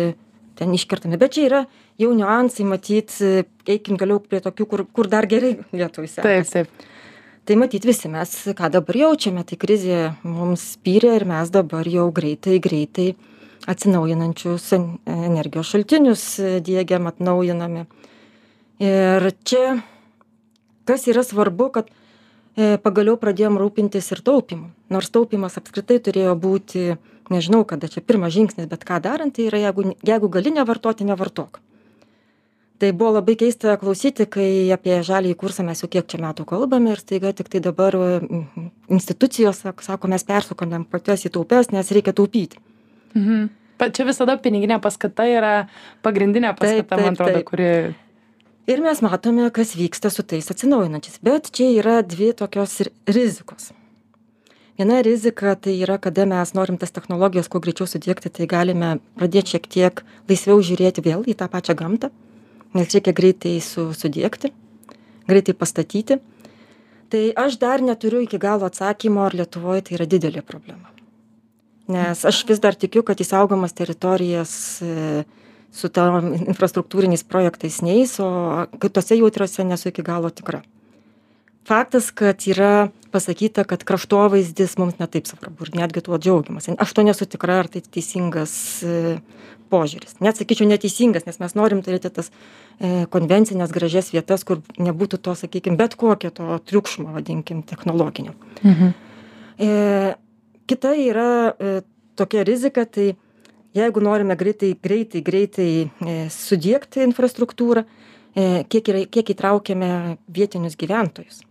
ten 0.60 0.74
iškertami. 0.76 1.20
Bet 1.22 1.38
čia 1.38 1.46
yra 1.48 1.62
jau 2.02 2.12
niuansai, 2.18 2.66
matyt, 2.68 3.16
eikim 3.64 4.00
galiau 4.00 4.20
prie 4.20 4.42
tokių, 4.44 4.68
kur, 4.68 4.84
kur 4.92 5.08
dar 5.12 5.28
gerai 5.32 5.54
lietuvai 5.72 6.10
sekasi. 6.12 6.52
Taip, 6.52 6.52
taip. 6.52 6.90
Tai 7.48 7.58
matyt 7.58 7.88
visi 7.88 8.12
mes, 8.12 8.34
ką 8.60 8.70
dabar 8.76 9.00
jaučiame, 9.00 9.46
tai 9.48 9.58
krizė 9.58 10.02
mums 10.28 10.68
spyrė 10.76 11.16
ir 11.18 11.26
mes 11.32 11.50
dabar 11.54 11.88
jau 11.90 12.10
greitai, 12.14 12.60
greitai 12.62 13.08
atsinaujinančius 13.72 14.68
energijos 14.76 15.72
šaltinius 15.72 16.28
dėgiam, 16.68 17.08
atnaujiname. 17.10 17.88
Ir 18.84 19.32
čia, 19.48 19.80
kas 20.90 21.08
yra 21.10 21.24
svarbu, 21.26 21.72
kad 21.74 21.90
E, 21.92 22.01
pagaliau 22.56 23.18
pradėjom 23.20 23.58
rūpintis 23.62 24.12
ir 24.12 24.22
taupymu 24.28 24.72
nors 24.92 25.10
taupymas 25.10 25.58
apskritai 25.60 26.00
turėjo 26.04 26.36
būti 26.36 26.86
nežinau 27.32 27.64
kada 27.68 27.88
čia 27.88 28.04
pirmas 28.04 28.34
žingsnis 28.36 28.68
bet 28.68 28.84
ką 28.88 29.00
darant 29.04 29.36
tai 29.36 29.48
yra 29.48 29.62
jeigu 29.70 29.94
jeigu 30.04 30.30
gali 30.32 30.52
nevartoti 30.52 31.08
nevartok 31.08 31.62
tai 32.82 32.92
buvo 32.98 33.14
labai 33.20 33.38
keista 33.38 33.78
klausyti 33.78 34.26
kai 34.26 34.68
apie 34.74 35.00
žaliąjį 35.06 35.38
kursą 35.40 35.64
mes 35.64 35.84
jau 35.84 35.90
kiek 35.92 36.08
čia 36.12 36.20
metų 36.24 36.46
kalbame 36.50 36.92
ir 36.96 37.00
staiga 37.00 37.32
tiktai 37.38 37.64
dabar 37.64 37.96
institucijos 38.90 39.64
sak 39.64 39.84
sako 39.86 40.12
mes 40.12 40.28
persukame 40.28 40.84
pačias 40.92 41.24
į 41.30 41.34
taupes 41.38 41.72
nes 41.72 41.92
reikia 41.96 42.12
taupyti 42.18 42.60
mhm. 43.16 43.48
bet 43.80 43.96
čia 43.96 44.08
visada 44.10 44.36
piniginė 44.36 44.82
paskata 44.84 45.30
yra 45.30 45.54
pagrindinė 46.04 46.56
paskata 46.58 46.84
Taip, 46.84 46.96
taip, 46.96 47.06
man 47.06 47.16
atrodo 47.16 47.40
taip. 47.40 47.48
kuri 47.54 47.70
ir 48.72 48.82
mes 48.84 49.02
matome 49.06 49.50
kas 49.54 49.76
vyksta 49.78 50.10
su 50.14 50.24
tais 50.24 50.50
atsinaujinančiais. 50.54 51.20
Bet 51.26 51.52
čia 51.56 51.70
yra 51.76 52.00
dvi 52.02 52.32
tokios 52.38 52.80
rizikos. 53.08 53.72
Viena 54.80 55.02
rizika 55.06 55.54
tai 55.56 55.76
yra 55.84 56.00
kada 56.02 56.26
mes 56.26 56.56
norim 56.58 56.80
tas 56.82 56.96
technologijas 56.96 57.52
kuo 57.52 57.62
greičiau 57.62 57.86
sudiegti 57.90 58.32
tai 58.34 58.48
galime 58.50 58.96
pradėt 59.20 59.54
šiek 59.54 59.68
tiek 59.70 60.02
laisviau 60.32 60.64
žiūrėti 60.64 61.04
vėl 61.06 61.28
į 61.28 61.38
tą 61.38 61.52
pačią 61.52 61.78
gamtą. 61.78 62.10
Nes 62.74 62.90
reikia 62.96 63.14
greitai 63.14 63.60
su 63.62 63.92
sudiegti 63.94 64.54
greitai 65.32 65.56
pastatyti. 65.58 66.20
Tai 67.12 67.24
aš 67.36 67.58
dar 67.60 67.84
neturiu 67.84 68.24
iki 68.24 68.40
galo 68.40 68.68
atsakymo 68.70 69.26
ar 69.28 69.36
lietuvoj 69.36 69.84
tai 69.88 69.98
yra 69.98 70.08
didelė 70.08 70.44
problema. 70.48 70.88
Nes 71.92 72.24
aš 72.28 72.44
vis 72.48 72.62
dar 72.64 72.78
tikiu 72.80 73.04
kad 73.04 73.20
į 73.20 73.28
saugomas 73.28 73.76
teritorijas 73.76 74.54
e, 74.86 75.24
su 75.72 75.90
tom 75.90 76.34
infrastruktūriniais 76.36 77.24
projektais 77.28 77.80
neis 77.86 78.18
o 78.20 78.30
kitose 78.82 79.16
jautriose 79.18 79.64
nesu 79.68 79.90
iki 79.92 80.04
galo 80.04 80.30
tikra. 80.30 80.62
Faktas 81.68 82.10
kad 82.12 82.44
yra 82.50 82.90
pasakyta 83.12 83.64
kad 83.64 83.84
kraštovaizdis 83.88 84.78
mums 84.82 84.98
ne 85.00 85.08
taip 85.08 85.30
svarbu 85.30 85.68
ir 85.68 85.76
netgi 85.84 86.04
tuo 86.04 86.18
džiaugiamasi. 86.20 86.76
Aš 86.80 86.94
tuo 86.98 87.06
nesu 87.08 87.28
tikra 87.30 87.62
ar 87.62 87.70
tai 87.72 87.84
teisingas 87.86 88.54
e, 88.84 89.20
požiūris. 89.72 90.18
Net 90.26 90.40
sakyčiau 90.40 90.68
neteisingas 90.68 91.28
nes 91.28 91.40
mes 91.40 91.56
norim 91.56 91.84
turėti 91.86 92.12
tas 92.12 92.32
e, 92.32 93.06
konvencines 93.14 93.72
gražias 93.72 94.12
vietas 94.16 94.44
kur 94.48 94.64
nebūtų 94.80 95.22
to 95.24 95.38
sakykim 95.44 95.78
bet 95.80 95.96
kokio 96.00 96.34
to 96.36 96.58
triukšmo 96.72 97.14
vadinkim 97.16 97.64
technologinio. 97.68 98.36
Mhm. 98.64 98.92
e, 99.60 100.16
kita 100.72 100.96
yra 100.96 101.30
tokia 102.16 102.44
rizika 102.48 102.86
tai 102.86 103.14
jeigu 103.78 104.04
norime 104.04 104.36
greitai 104.36 104.74
greitai 104.84 105.22
greitai 105.22 105.70
e, 105.84 106.18
sudiegti 106.34 107.06
infrastruktūrą 107.08 107.86
e, 107.86 108.66
kiek 108.72 108.92
yra 108.92 109.06
kiek 109.08 109.32
įtraukiame 109.36 109.94
vietinius 110.28 110.78
gyventojus. 110.80 111.46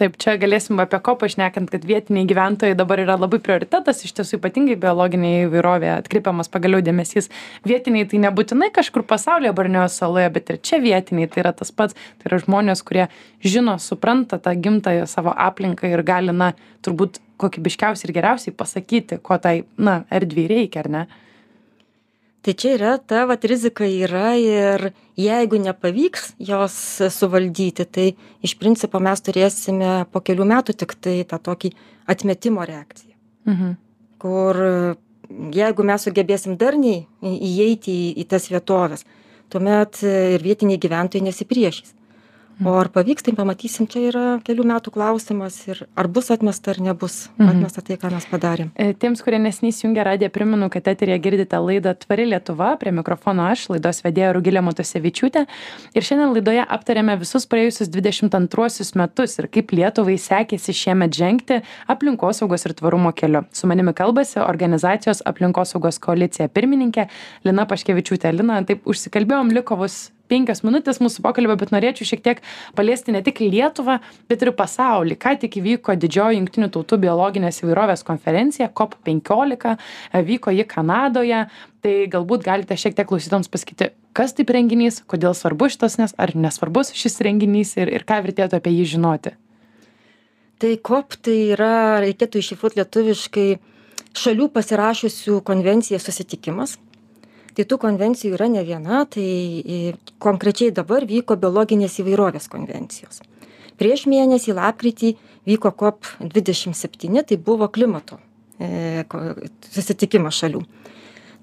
Taip 0.00 0.14
čia 0.16 0.38
galėsim 0.40 0.80
apie 0.80 0.96
kopą 1.04 1.28
šnekant 1.28 1.68
kad 1.68 1.82
vietiniai 1.84 2.24
gyventojai 2.24 2.72
dabar 2.72 3.02
yra 3.02 3.18
labai 3.20 3.36
prioritetas 3.44 3.98
iš 4.06 4.14
tiesų 4.16 4.38
ypatingai 4.38 4.78
biologinė 4.80 5.32
įvairovė 5.42 5.90
atkreipiamas 5.98 6.48
pagaliau 6.48 6.80
dėmesys. 6.80 7.28
Vietiniai 7.68 8.08
tai 8.08 8.22
nebūtinai 8.24 8.70
kažkur 8.72 9.04
pasaulyje 9.04 9.52
borneo 9.58 9.84
saloje 9.92 10.30
bet 10.32 10.54
ir 10.54 10.60
čia 10.64 10.80
vietiniai 10.80 11.28
tai 11.28 11.44
yra 11.44 11.52
tas 11.52 11.68
pats 11.68 11.92
tai 11.92 12.30
yra 12.30 12.40
žmonės 12.40 12.80
kurie 12.80 13.10
žino 13.44 13.76
supranta 13.76 14.40
tą 14.40 14.56
gimtąją 14.56 15.04
savo 15.04 15.36
aplinką 15.36 15.92
ir 15.92 16.02
gali 16.02 16.32
na 16.32 16.54
turbūt 16.80 17.20
kokybiškiausiai 17.40 18.08
ir 18.08 18.16
geriausiai 18.16 18.56
pasakyti 18.56 19.20
ko 19.20 19.36
tai 19.36 19.58
na 19.76 20.06
erdvei 20.08 20.48
reikia 20.48 20.86
ar 20.86 20.94
ne 20.96 21.08
tai 22.42 22.54
čia 22.54 22.74
yra 22.78 22.94
ta 22.98 23.26
vat 23.28 23.44
rizika 23.44 23.84
yra 23.84 24.32
ir 24.40 24.90
jeigu 25.20 25.60
nepavyks 25.60 26.34
jos 26.50 26.74
suvaldyti 27.12 27.84
tai 27.84 28.08
iš 28.46 28.56
principo 28.60 29.00
mes 29.02 29.20
turėsime 29.20 29.92
po 30.12 30.22
kelių 30.24 30.48
metų 30.54 30.76
tiktai 30.82 31.20
tą 31.28 31.40
tokį 31.50 31.72
atmetimo 32.10 32.64
reakciją 32.64 33.14
mhm. 33.50 33.76
kur 34.22 34.60
jeigu 35.54 35.86
mes 35.86 36.08
sugebėsim 36.08 36.56
darniai 36.60 37.06
įeiti 37.22 37.92
į, 37.92 38.12
į 38.24 38.28
tas 38.32 38.48
vietoves 38.50 39.04
tuomet 39.52 40.02
ir 40.06 40.42
vietiniai 40.44 40.80
gyventojai 40.80 41.26
nesipriešys 41.28 41.94
o 42.64 42.74
ar 42.78 42.88
pavyks 42.92 43.22
tai 43.26 43.32
pamatysim 43.36 43.86
čia 43.90 44.00
yra 44.10 44.24
kelių 44.44 44.64
metų 44.68 44.92
klausimas 44.92 45.56
ir 45.68 45.86
ar 45.96 46.08
bus 46.08 46.30
atmesta 46.30 46.70
ar 46.74 46.80
nebus 46.80 47.28
Mhm. 47.38 47.48
atmesta 47.54 47.82
tai 47.82 47.96
ką 47.96 48.10
mes 48.12 48.26
padarėm 48.30 48.70
E, 48.76 48.92
Tiems, 48.94 49.22
kurie 49.22 49.38
nesiniai 49.38 49.72
įsijungia 49.72 50.04
radiją, 50.04 50.30
primenu, 50.30 50.70
kad 50.70 50.84
eterėje 50.84 51.20
girdite 51.22 51.56
laidą 51.56 51.94
Tvari 51.98 52.26
Lietuva, 52.30 52.76
prie 52.78 52.92
mikrofono 52.92 53.42
aš, 53.50 53.68
laidos 53.70 54.02
vedėja 54.02 54.32
Rugilė 54.34 54.60
Matosevičiūtė. 54.62 55.46
Ir 55.94 56.02
šiandien 56.02 56.32
laidoje 56.34 56.64
aptarėme 56.66 57.18
visus 57.18 57.46
praėjusius 57.46 57.88
22 57.88 58.94
metus 58.96 59.38
ir 59.38 59.48
kaip 59.48 59.70
Lietuvai 59.72 60.16
sekėsi 60.18 60.72
šiemet 60.74 61.14
žengti 61.14 61.62
aplinkosaugos 61.88 62.66
ir 62.66 62.74
tvarumo 62.74 63.12
keliu. 63.12 63.44
Su 63.52 63.66
manimi 63.66 63.92
kalbasi 63.94 64.40
organizacijos 64.40 65.22
aplinkosaugos 65.26 65.98
koalicija 65.98 66.48
pirmininkė 66.48 67.08
Lina 67.44 67.66
Paškevičiūtė. 67.66 68.32
Lina, 68.36 68.62
taip 68.64 68.84
užsikalbėjom, 68.86 69.52
liko 69.52 69.76
vos 69.76 70.10
penkios 70.30 70.62
minutės 70.66 71.00
mūsų 71.02 71.24
pokalbio, 71.24 71.56
bet 71.60 71.72
norėčiau 71.74 72.08
šiek 72.08 72.22
tiek 72.24 72.42
paliesti 72.78 73.14
ne 73.14 73.22
tik 73.26 73.42
Lietuvą, 73.42 73.98
bet 74.30 74.44
ir 74.44 74.52
pasaulį. 74.56 75.18
Ką 75.20 75.34
tik 75.42 75.58
įvyko 75.60 75.96
didžioji 75.98 76.40
Junktinių 76.40 76.70
tautų 76.76 77.00
biologinės 77.04 77.62
įvairovės 77.64 78.06
konferencija 78.06 78.70
COP15, 78.70 79.76
e, 79.76 80.24
vyko 80.30 80.54
ji 80.54 80.66
Kanadoje. 80.70 81.44
Tai 81.80 81.92
galbūt 82.12 82.44
galite 82.44 82.76
šiek 82.76 82.92
tiek 82.96 83.08
klausytams 83.08 83.48
pasakyti, 83.48 83.88
kas 84.12 84.34
tai 84.36 84.44
renginys, 84.52 85.00
kodėl 85.08 85.32
svarbus 85.32 85.78
šitas, 85.78 85.96
nes 85.96 86.12
ar 86.20 86.34
nesvarbus 86.36 86.92
šis 86.92 87.22
renginys 87.24 87.72
ir, 87.80 87.88
ir 87.88 88.04
ką 88.04 88.20
vertėtų 88.26 88.60
apie 88.60 88.74
jį 88.74 88.84
žinoti. 88.96 89.32
tai 90.60 90.76
kop 90.76 91.16
tai 91.24 91.54
yra 91.54 92.00
reikėtų 92.04 92.42
iššifruot 92.42 92.76
lietuviškai 92.76 93.48
šalių 94.12 94.50
pasirašiusių 94.52 95.40
konvenciją 95.46 96.00
susitikimas 96.02 96.76
tai 97.60 97.68
tų 97.68 97.76
konvencijų 97.82 98.36
yra 98.38 98.48
ne 98.48 98.62
viena 98.64 99.04
tai 99.04 99.22
i 99.60 99.78
konkrečiai 100.22 100.72
dabar 100.72 101.04
vyko 101.04 101.36
biologinės 101.36 101.98
įvairovės 102.00 102.48
konvencijos. 102.48 103.20
Prieš 103.80 104.06
mėnesį 104.08 104.54
lapkritį 104.56 105.14
vyko 105.48 105.72
kop 105.72 106.08
dvidešim 106.20 106.72
septyni 106.76 107.24
tai 107.24 107.36
buvo 107.36 107.68
klimato 107.68 108.18
e, 108.60 109.04
susitikimas 109.68 110.40
šalių. 110.40 110.62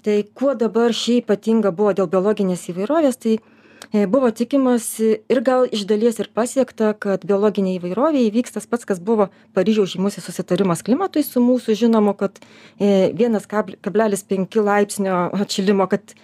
Tai 0.05 0.17
kuo 0.33 0.55
dabar 0.57 0.93
ši 0.93 1.19
ypatinga 1.21 1.73
buvo 1.75 1.93
dėl 1.97 2.09
biologinės 2.09 2.65
įvairovės 2.73 3.21
tai 3.21 3.37
e, 3.37 3.56
buvo 3.93 4.31
tikimasi 4.31 5.17
ir 5.29 5.41
gal 5.41 5.67
iš 5.71 5.85
dalies 5.87 6.19
ir 6.19 6.29
pasiekta 6.33 6.93
kad 6.99 7.23
biologinė 7.27 7.77
įvairovė 7.77 8.25
įvyks 8.27 8.57
tas 8.57 8.67
pats 8.67 8.87
kas 8.87 8.99
buvo 8.99 9.29
paryžiaus 9.55 9.93
žymusis 9.95 10.25
susitarimas 10.27 10.83
klimatui 10.83 11.23
su 11.23 11.43
mūsų 11.43 11.77
žinomu 11.83 12.13
kad 12.17 12.41
vienas 12.79 13.47
kabl- 13.47 13.79
kablelis 13.81 14.23
penki 14.27 14.63
laipsnio 14.63 15.29
atšilimo 15.35 15.87
kad 15.87 16.15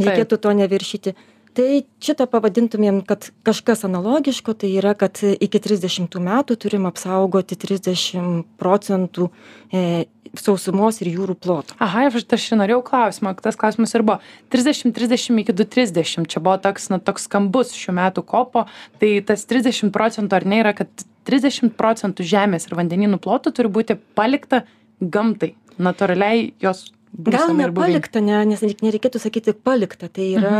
reikėtų 0.00 0.38
to 0.42 0.52
neviršyti 0.60 1.16
tai 1.56 1.84
šitą 2.04 2.26
pavadintumėm 2.30 3.00
kad 3.08 3.30
kažkas 3.46 3.86
analogiško 3.88 4.54
tai 4.60 4.74
yra 4.76 4.92
kad 4.98 5.20
iki 5.22 5.60
trisdešimtų 5.62 6.20
metų 6.26 6.58
turim 6.66 6.88
apsaugoti 6.88 7.56
trisdešim 7.60 8.44
procentų 8.60 9.30
e, 9.72 10.04
sausumos 10.36 11.00
ir 11.00 11.12
jūrų 11.14 11.36
ploto. 11.40 11.76
Aha, 11.82 12.06
aš 12.10 12.26
aš 12.36 12.46
ir 12.50 12.60
norėjau 12.60 12.82
klausimą, 12.86 13.34
tas 13.42 13.58
klausimas 13.58 13.94
ir 13.96 14.04
buvo 14.06 14.18
30-30 14.54 15.42
iki 15.42 15.54
230, 15.56 16.28
čia 16.32 16.42
buvo 16.42 16.58
toks, 16.62 16.90
na, 16.92 17.00
toks 17.02 17.28
skambus 17.28 17.72
šių 17.76 17.96
metų 18.00 18.24
kopo, 18.26 18.66
tai 19.00 19.16
tas 19.26 19.46
30 19.48 19.92
procentų 19.94 20.40
ar 20.40 20.48
ne 20.48 20.60
yra, 20.64 20.74
kad 20.76 21.06
30 21.28 21.72
procentų 21.78 22.26
žemės 22.26 22.68
ir 22.68 22.76
vandeninų 22.78 23.20
plotų 23.22 23.54
turi 23.56 23.72
būti 23.72 23.98
palikta 24.18 24.64
gamtai, 25.00 25.54
natūraliai 25.80 26.52
jos 26.62 26.90
gal 27.12 27.52
nepalikta 27.56 28.20
ne 28.24 28.42
nes 28.52 28.62
nereikėtų 28.62 29.20
sakyti 29.22 29.54
palikta. 29.54 30.08
Tai 30.12 30.26
yra 30.38 30.58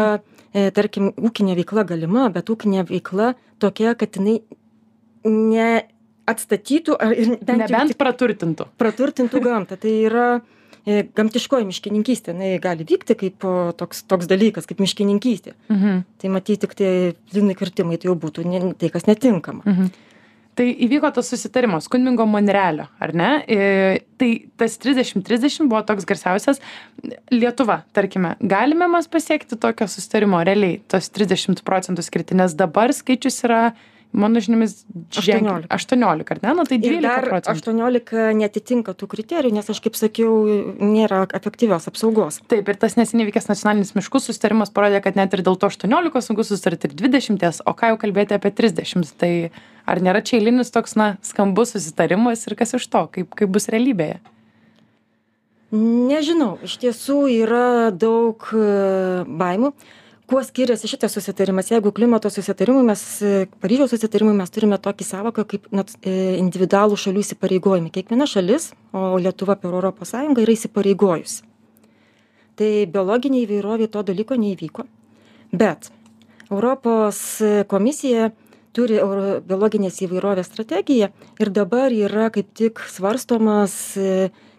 e, 0.55 0.71
tarkim 0.71 1.13
ūkinė 1.17 1.57
veikla 1.59 1.87
galima 1.89 2.29
bet 2.33 2.51
ūkinė 2.53 2.87
veikla 2.89 3.35
tokia 3.63 3.95
kad 3.99 4.17
jinai 4.17 4.41
ne 5.27 5.71
atstatytų 6.27 6.97
ar 6.99 7.15
bent 7.15 7.63
Nebent 7.65 7.93
tik 7.93 7.99
praturtintų. 8.01 8.69
praturtintų 8.81 9.43
gamtą. 9.45 9.79
Tai 9.79 9.93
yra 10.09 10.27
e, 10.87 11.05
gamtiškoji 11.17 11.69
miškininkystė. 11.69 12.35
Jinai 12.35 12.57
gali 12.63 12.87
vykti 12.89 13.15
kaip 13.19 13.47
o, 13.47 13.73
toks 13.77 14.03
toks 14.11 14.27
dalykas 14.31 14.67
kaip 14.67 14.83
miškininkystė. 14.83 15.55
Mhm. 15.71 16.03
tai 16.19 16.33
matyt 16.35 16.65
tiktai 16.67 17.15
plynai 17.31 17.55
kirtimai 17.59 17.99
tai 17.99 18.11
jau 18.11 18.19
būtų 18.19 18.47
ne 18.49 18.75
tai 18.75 18.91
kas 18.91 19.07
netinkama. 19.07 19.63
Mhm. 19.67 19.95
Tai 20.57 20.65
įvyko 20.87 21.11
tas 21.13 21.29
susitarimas 21.29 21.85
Kundmingo 21.93 22.25
Monrealio, 22.25 22.87
ar 23.03 23.11
ne? 23.13 23.31
E, 23.45 23.59
tai 24.17 24.31
tas 24.57 24.79
30-30 24.81 25.67
buvo 25.69 25.83
toks 25.85 26.07
garsiausias. 26.09 26.63
Lietuva, 27.29 27.83
tarkime, 27.97 28.37
galime 28.41 28.89
mes 28.89 29.09
pasiekti 29.13 29.59
tokio 29.61 29.85
susitarimo 29.91 30.41
realiai, 30.49 30.79
tos 30.89 31.11
30 31.13 31.61
procentų 31.67 32.07
skirti, 32.07 32.39
nes 32.41 32.57
dabar 32.57 32.95
skaičius 32.97 33.37
yra, 33.45 33.61
mano 34.17 34.41
žiniomis, 34.41 34.79
ženkliai- 35.13 35.67
18. 35.69 35.69
18, 35.77 36.33
ar 36.33 36.41
ne? 36.41 36.55
Na 36.57 36.65
tai 36.65 36.79
ir 36.79 36.87
12 36.87 37.05
dar 37.05 37.29
procentų. 37.29 37.53
aštuoniolika 37.53 38.27
neatitinka 38.41 38.97
tų 38.97 39.11
kriterijų 39.13 39.53
nes 39.59 39.69
aš 39.69 39.83
kaip 39.85 39.99
sakiau 40.01 40.33
nėra 40.81 41.27
efektyvios 41.37 41.85
apsaugos 41.91 42.41
Taip, 42.49 42.65
ir 42.65 42.81
tas 42.81 42.97
neseniai 42.97 43.29
vykęs 43.29 43.51
nacionalinis 43.53 43.93
miškų 43.99 44.25
susitarimas 44.25 44.73
parodė, 44.73 45.03
kad 45.05 45.21
net 45.21 45.37
ir 45.37 45.45
dėl 45.45 45.61
to 45.61 45.69
18 45.69 46.25
sunku 46.25 46.49
susitarti 46.49 46.89
ir 46.89 46.97
20, 46.97 47.61
o 47.67 47.77
ką 47.77 47.93
jau 47.93 48.01
kalbėti 48.01 48.33
apie 48.39 48.55
30. 48.57 49.13
Tai 49.21 49.33
ar 49.87 50.03
nėra 50.03 50.23
čia 50.27 50.41
eilinis 50.41 50.75
toks, 50.75 50.97
na, 50.99 51.15
skambus 51.25 51.77
susitarimas 51.77 52.47
ir 52.47 52.59
kas 52.59 52.75
iš 52.77 52.89
to, 52.91 53.07
kaip, 53.15 53.33
kaip 53.39 53.55
bus 53.55 53.71
realybėje? 53.73 54.21
nežinau. 55.77 56.57
Iš 56.65 56.79
tiesų 56.83 57.21
yra 57.43 57.91
daug 57.91 58.43
e, 58.55 59.25
baimių. 59.27 59.73
Kuo 60.27 60.41
skiriasi 60.43 60.89
šitas 60.91 61.15
susitarimas? 61.15 61.69
Jeigu 61.71 61.93
klimato 61.95 62.31
susitarimui 62.33 62.83
mes 62.87 63.03
paryžiaus 63.63 63.93
susitarimui 63.95 64.35
mes 64.35 64.51
turime 64.51 64.79
tokį 64.83 65.07
sąvoką 65.07 65.45
kaip 65.47 65.69
nac 65.71 65.93
individualūs 66.03 67.05
šalių 67.07 67.23
įsipareigojimai. 67.23 67.93
Kiekviena 67.95 68.27
šalis 68.27 68.73
o 68.91 69.21
lietuva 69.23 69.55
per 69.61 69.71
sąjungą 69.71 70.43
yra 70.43 70.57
įsipareigojusi. 70.57 71.45
Tai 72.59 72.71
biologinė 72.91 73.45
įvairovė 73.45 73.87
to 73.93 74.03
dalyko 74.03 74.35
neįvyko. 74.41 74.87
Bet 75.55 75.93
europos 76.51 77.21
komisija 77.71 78.33
turi 78.77 78.99
euro 79.01 79.41
biologinės 79.47 80.03
įvairovės 80.05 80.51
strategiją 80.53 81.11
ir 81.41 81.53
dabar 81.55 81.95
yra 81.95 82.29
kaip 82.35 82.53
tik 82.57 82.83
svarstomas 82.93 83.75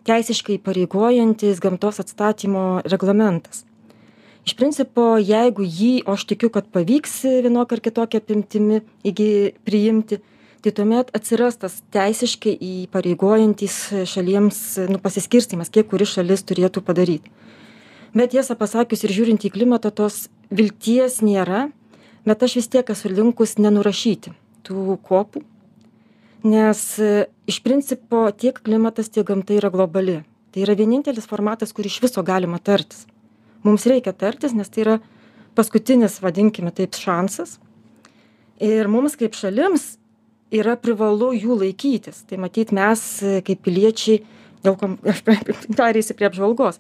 teisiškai 0.08 0.58
įpareigojantis 0.58 1.62
gamtos 1.64 2.00
atstatymo 2.04 2.82
reglamentas. 2.88 3.66
Iš 4.48 4.56
principo 4.56 5.18
jeigu 5.20 5.66
jį 5.68 5.94
o 6.08 6.16
aš 6.16 6.24
tikiu 6.30 6.50
kad 6.54 6.70
pavyks 6.72 7.20
vienokia 7.44 7.78
ar 7.78 7.84
kitokia 7.84 8.22
apimtimi 8.24 8.80
priimti 9.68 10.22
tai 10.64 10.72
tuomet 10.72 11.12
atsiras 11.16 11.60
tas 11.60 11.76
teisiškai 11.94 12.56
įpareigojantis 12.70 13.76
šalims 14.10 14.62
nu 14.90 15.02
pasiskirstymas 15.04 15.70
kiek 15.74 15.90
kuri 15.92 16.08
šalis 16.08 16.46
turėtų 16.48 16.84
padaryt 16.88 17.28
bet 18.18 18.34
tiesą 18.34 18.56
pasakius 18.58 19.04
ir 19.06 19.14
žiūrint 19.14 19.46
į 19.46 19.54
klimatą 19.54 19.92
tos 19.94 20.26
vilties 20.50 21.20
nėra 21.22 21.68
bet 22.28 22.44
aš 22.44 22.60
vis 22.60 22.72
tiek 22.72 22.90
esu 22.94 23.12
linkus 23.12 23.58
nenurašyti 23.62 24.36
tų 24.68 24.98
kopų 25.08 25.44
nes 26.48 27.00
iš 27.48 27.60
principo 27.64 28.28
tiek 28.32 28.60
klimatas 28.64 29.10
tiek 29.10 29.26
gamta 29.28 29.56
yra 29.58 29.70
globali. 29.74 30.22
Tai 30.52 30.64
yra 30.64 30.76
vienintelis 30.78 31.28
formatas 31.28 31.74
kur 31.74 31.86
iš 31.86 32.00
viso 32.02 32.24
galima 32.24 32.60
tartis. 32.60 33.06
Mums 33.64 33.88
reikia 33.90 34.14
tartis 34.14 34.54
nes 34.56 34.70
tai 34.70 34.84
yra 34.86 34.98
paskutinis 35.58 36.22
vadinkime 36.22 36.72
taip 36.72 36.96
šansas. 36.98 37.58
Ir 38.62 38.88
mums 38.88 39.18
kaip 39.18 39.36
šalims 39.38 39.98
yra 40.54 40.78
privalu 40.80 41.34
jų 41.36 41.60
laikytis. 41.64 42.24
Tai 42.30 42.40
matyt 42.42 42.72
mes 42.72 43.04
kaip 43.46 43.66
piliečiai 43.66 44.22
dėl 44.64 44.78
ko 44.80 44.94
aš 45.12 45.24
pereisiu 45.26 46.16
prie 46.18 46.30
apžvalgos. 46.30 46.80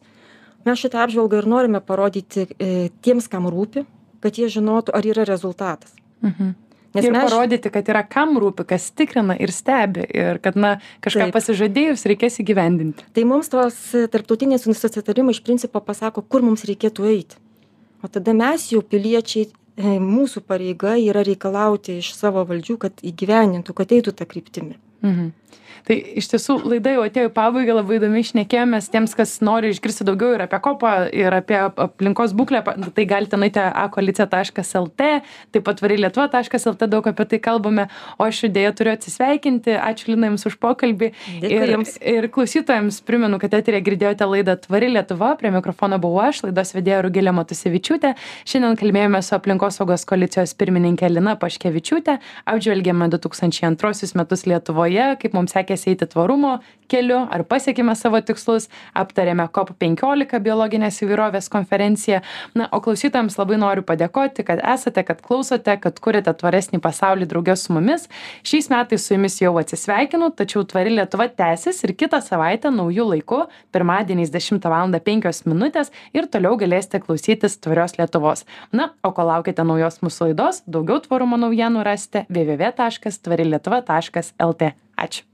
Mes 0.66 0.80
šitą 0.80 1.06
apžvalgą 1.06 1.42
ir 1.42 1.48
norime 1.48 1.80
parodyti 1.84 2.48
e, 2.58 2.90
tiems 3.06 3.30
kam 3.32 3.46
rūpi 3.48 3.86
kad 4.28 4.40
jie 4.40 4.52
žinotų 4.60 4.96
ar 4.98 5.12
yra 5.16 5.28
rezultatas 5.28 5.96
mhm. 6.22 6.56
Nes 6.96 7.06
ir 7.06 7.13
mes... 7.13 7.28
parodyti, 7.28 7.70
kad 7.70 7.90
yra 7.92 8.02
kam 8.08 8.38
rūpi, 8.42 8.63
kas 8.66 8.88
tikrina 8.98 9.36
ir 9.38 9.52
stebi 9.54 10.06
ir 10.08 10.40
kad, 10.42 10.56
na, 10.58 10.78
kažką 11.06 11.28
Taip. 11.28 11.36
pasižadėjus 11.36 12.06
reikės 12.10 12.40
įgyvendinti. 12.42 13.06
Tai 13.13 13.26
mums 13.28 13.52
tos 13.54 13.78
tarptautinės 14.13 14.66
susitarimai 14.66 15.36
iš 15.36 15.44
principo 15.46 15.82
pasako, 15.84 16.24
kur 16.26 16.46
mums 16.48 16.66
reikėtų 16.66 17.10
eiti. 17.12 17.38
O 18.02 18.10
tada 18.10 18.34
mes 18.38 18.70
jau 18.72 18.82
piliečiai, 18.82 19.50
e, 19.78 19.98
mūsų 20.02 20.42
pareiga 20.48 20.96
yra 20.98 21.26
reikalauti 21.28 22.00
iš 22.02 22.13
savo 22.18 22.48
valdžių, 22.50 22.80
kad 22.88 23.06
įgyvenintų, 23.06 23.78
kad 23.78 23.94
eitų 24.00 24.16
tą 24.18 24.30
kryptimį. 24.32 24.80
Mhm 25.06 25.34
tai 25.88 25.98
iš 26.20 26.30
tiesų 26.34 26.58
laida 26.67 26.93
jau 26.96 27.04
atėjo 27.06 27.30
į 27.30 27.34
pabaigą 27.36 27.78
labai 27.78 27.98
įdomiai 28.00 28.26
šnekėjomės 28.28 28.89
tiems 28.93 29.15
kas 29.17 29.38
nori 29.46 29.72
išgirsti 29.74 30.08
daugiau 30.08 30.36
ir 30.36 30.43
apie 30.46 30.60
kopą 30.63 30.93
ir 31.15 31.36
apie 31.38 31.58
aplinkos 31.67 32.36
būklę. 32.38 32.63
Tai 32.96 33.06
galite 33.10 33.39
nueiti 33.39 33.62
akoalicija 33.63 34.28
taškas 34.32 34.74
lt 34.82 35.08
taip 35.54 35.65
pat 35.67 35.80
tvari 35.80 36.00
lietuva 36.02 36.28
taškas 36.34 36.67
lt 36.74 36.89
daug 36.91 37.08
apie 37.08 37.28
tai 37.34 37.39
kalbame. 37.43 37.88
O 38.17 38.28
aš 38.28 38.43
deja 38.54 38.74
turiu 38.76 38.93
atsisveikinti. 38.96 39.78
Ačiū 39.78 40.13
lina 40.13 40.32
jums 40.32 40.48
už 40.50 40.58
pokalbį. 40.62 41.12
Ir 41.48 41.76
ir 42.17 42.30
klausytojams 42.34 43.00
primenu 43.08 43.39
kad 43.41 43.56
eteryje 43.58 43.86
girdėjote 43.88 44.28
laidą 44.28 44.58
tvari 44.67 44.91
lietuva 44.91 45.34
prie 45.39 45.52
mikrofono 45.54 46.00
buvau 46.02 46.28
aš 46.28 46.43
laidos 46.48 46.74
vedėja 46.76 47.02
rugilė 47.06 47.34
matusevičiūtė. 47.38 48.13
Šiandien 48.48 48.78
kalbėjome 48.80 49.22
su 49.24 49.36
aplinkosaugos 49.38 50.06
koalicijos 50.10 50.56
pirmininke 50.58 51.10
lina 51.12 51.38
paškevičiūte 51.39 52.17
apžvelgėme 52.48 53.10
du 53.12 53.20
tūkstančiai 53.22 53.70
antruosius 53.72 54.15
metus 54.17 54.46
lietuvoje 54.50 55.08
kaip 55.22 55.36
mums 55.38 55.47
sekėsi 55.52 55.78
sekėsi 55.78 55.94
eiti 55.94 56.08
tvarumo 56.08 56.60
keliu 56.88 57.28
ar 57.30 57.44
pasiekėme 57.44 57.96
savo 57.96 58.20
tikslus 58.24 58.70
aptarėme 58.96 59.48
cop 59.52 59.74
penkiolika 59.80 60.40
biologinės 60.40 61.02
įvairovės 61.04 61.50
konferenciją. 61.52 62.22
Na 62.56 62.70
o 62.72 62.80
klausytojams 62.80 63.38
labai 63.38 63.58
noriu 63.60 63.84
padėkoti 63.84 64.46
kad 64.48 64.62
esate 64.64 65.04
kad 65.04 65.22
klausote 65.22 65.78
kad 65.84 66.00
kuriate 66.00 66.34
tvaresnį 66.34 66.80
pasaulį 66.80 67.28
drauge 67.28 67.58
su 67.60 67.74
mumis. 67.76 68.08
Šiais 68.44 68.70
metais 68.72 69.04
su 69.04 69.16
jumis 69.16 69.40
jau 69.42 69.54
atsisveikinu 69.60 70.32
tačiau 70.32 70.64
tvari 70.64 70.96
lietuva 70.96 71.28
tęsis 71.28 71.84
ir 71.84 71.96
kitą 71.98 72.22
savaitę 72.24 72.72
nauju 72.72 73.10
laiku 73.12 73.44
pirmadieniais 73.76 74.32
dešimtą 74.32 74.72
valandą 74.72 75.04
penkios 75.04 75.44
minutės 75.46 75.92
ir 76.16 76.30
toliau 76.32 76.56
galėsite 76.58 77.04
klausytis 77.04 77.60
tvarios 77.60 77.98
lietuvos. 78.00 78.46
Na 78.72 78.94
o 79.04 79.12
kol 79.12 79.28
laukiate 79.34 79.68
naujos 79.68 80.00
mūsų 80.06 80.32
laidos 80.32 80.64
daugiau 80.68 81.02
tvarumo 81.04 81.40
naujienų 81.44 81.84
rasite 81.84 82.26
www 82.32 82.72
taškas 82.80 83.20
tvari 83.20 83.50
lietuva 83.52 83.84
taškas 83.84 84.32
lt 84.40 84.72
ačiū 84.98 85.28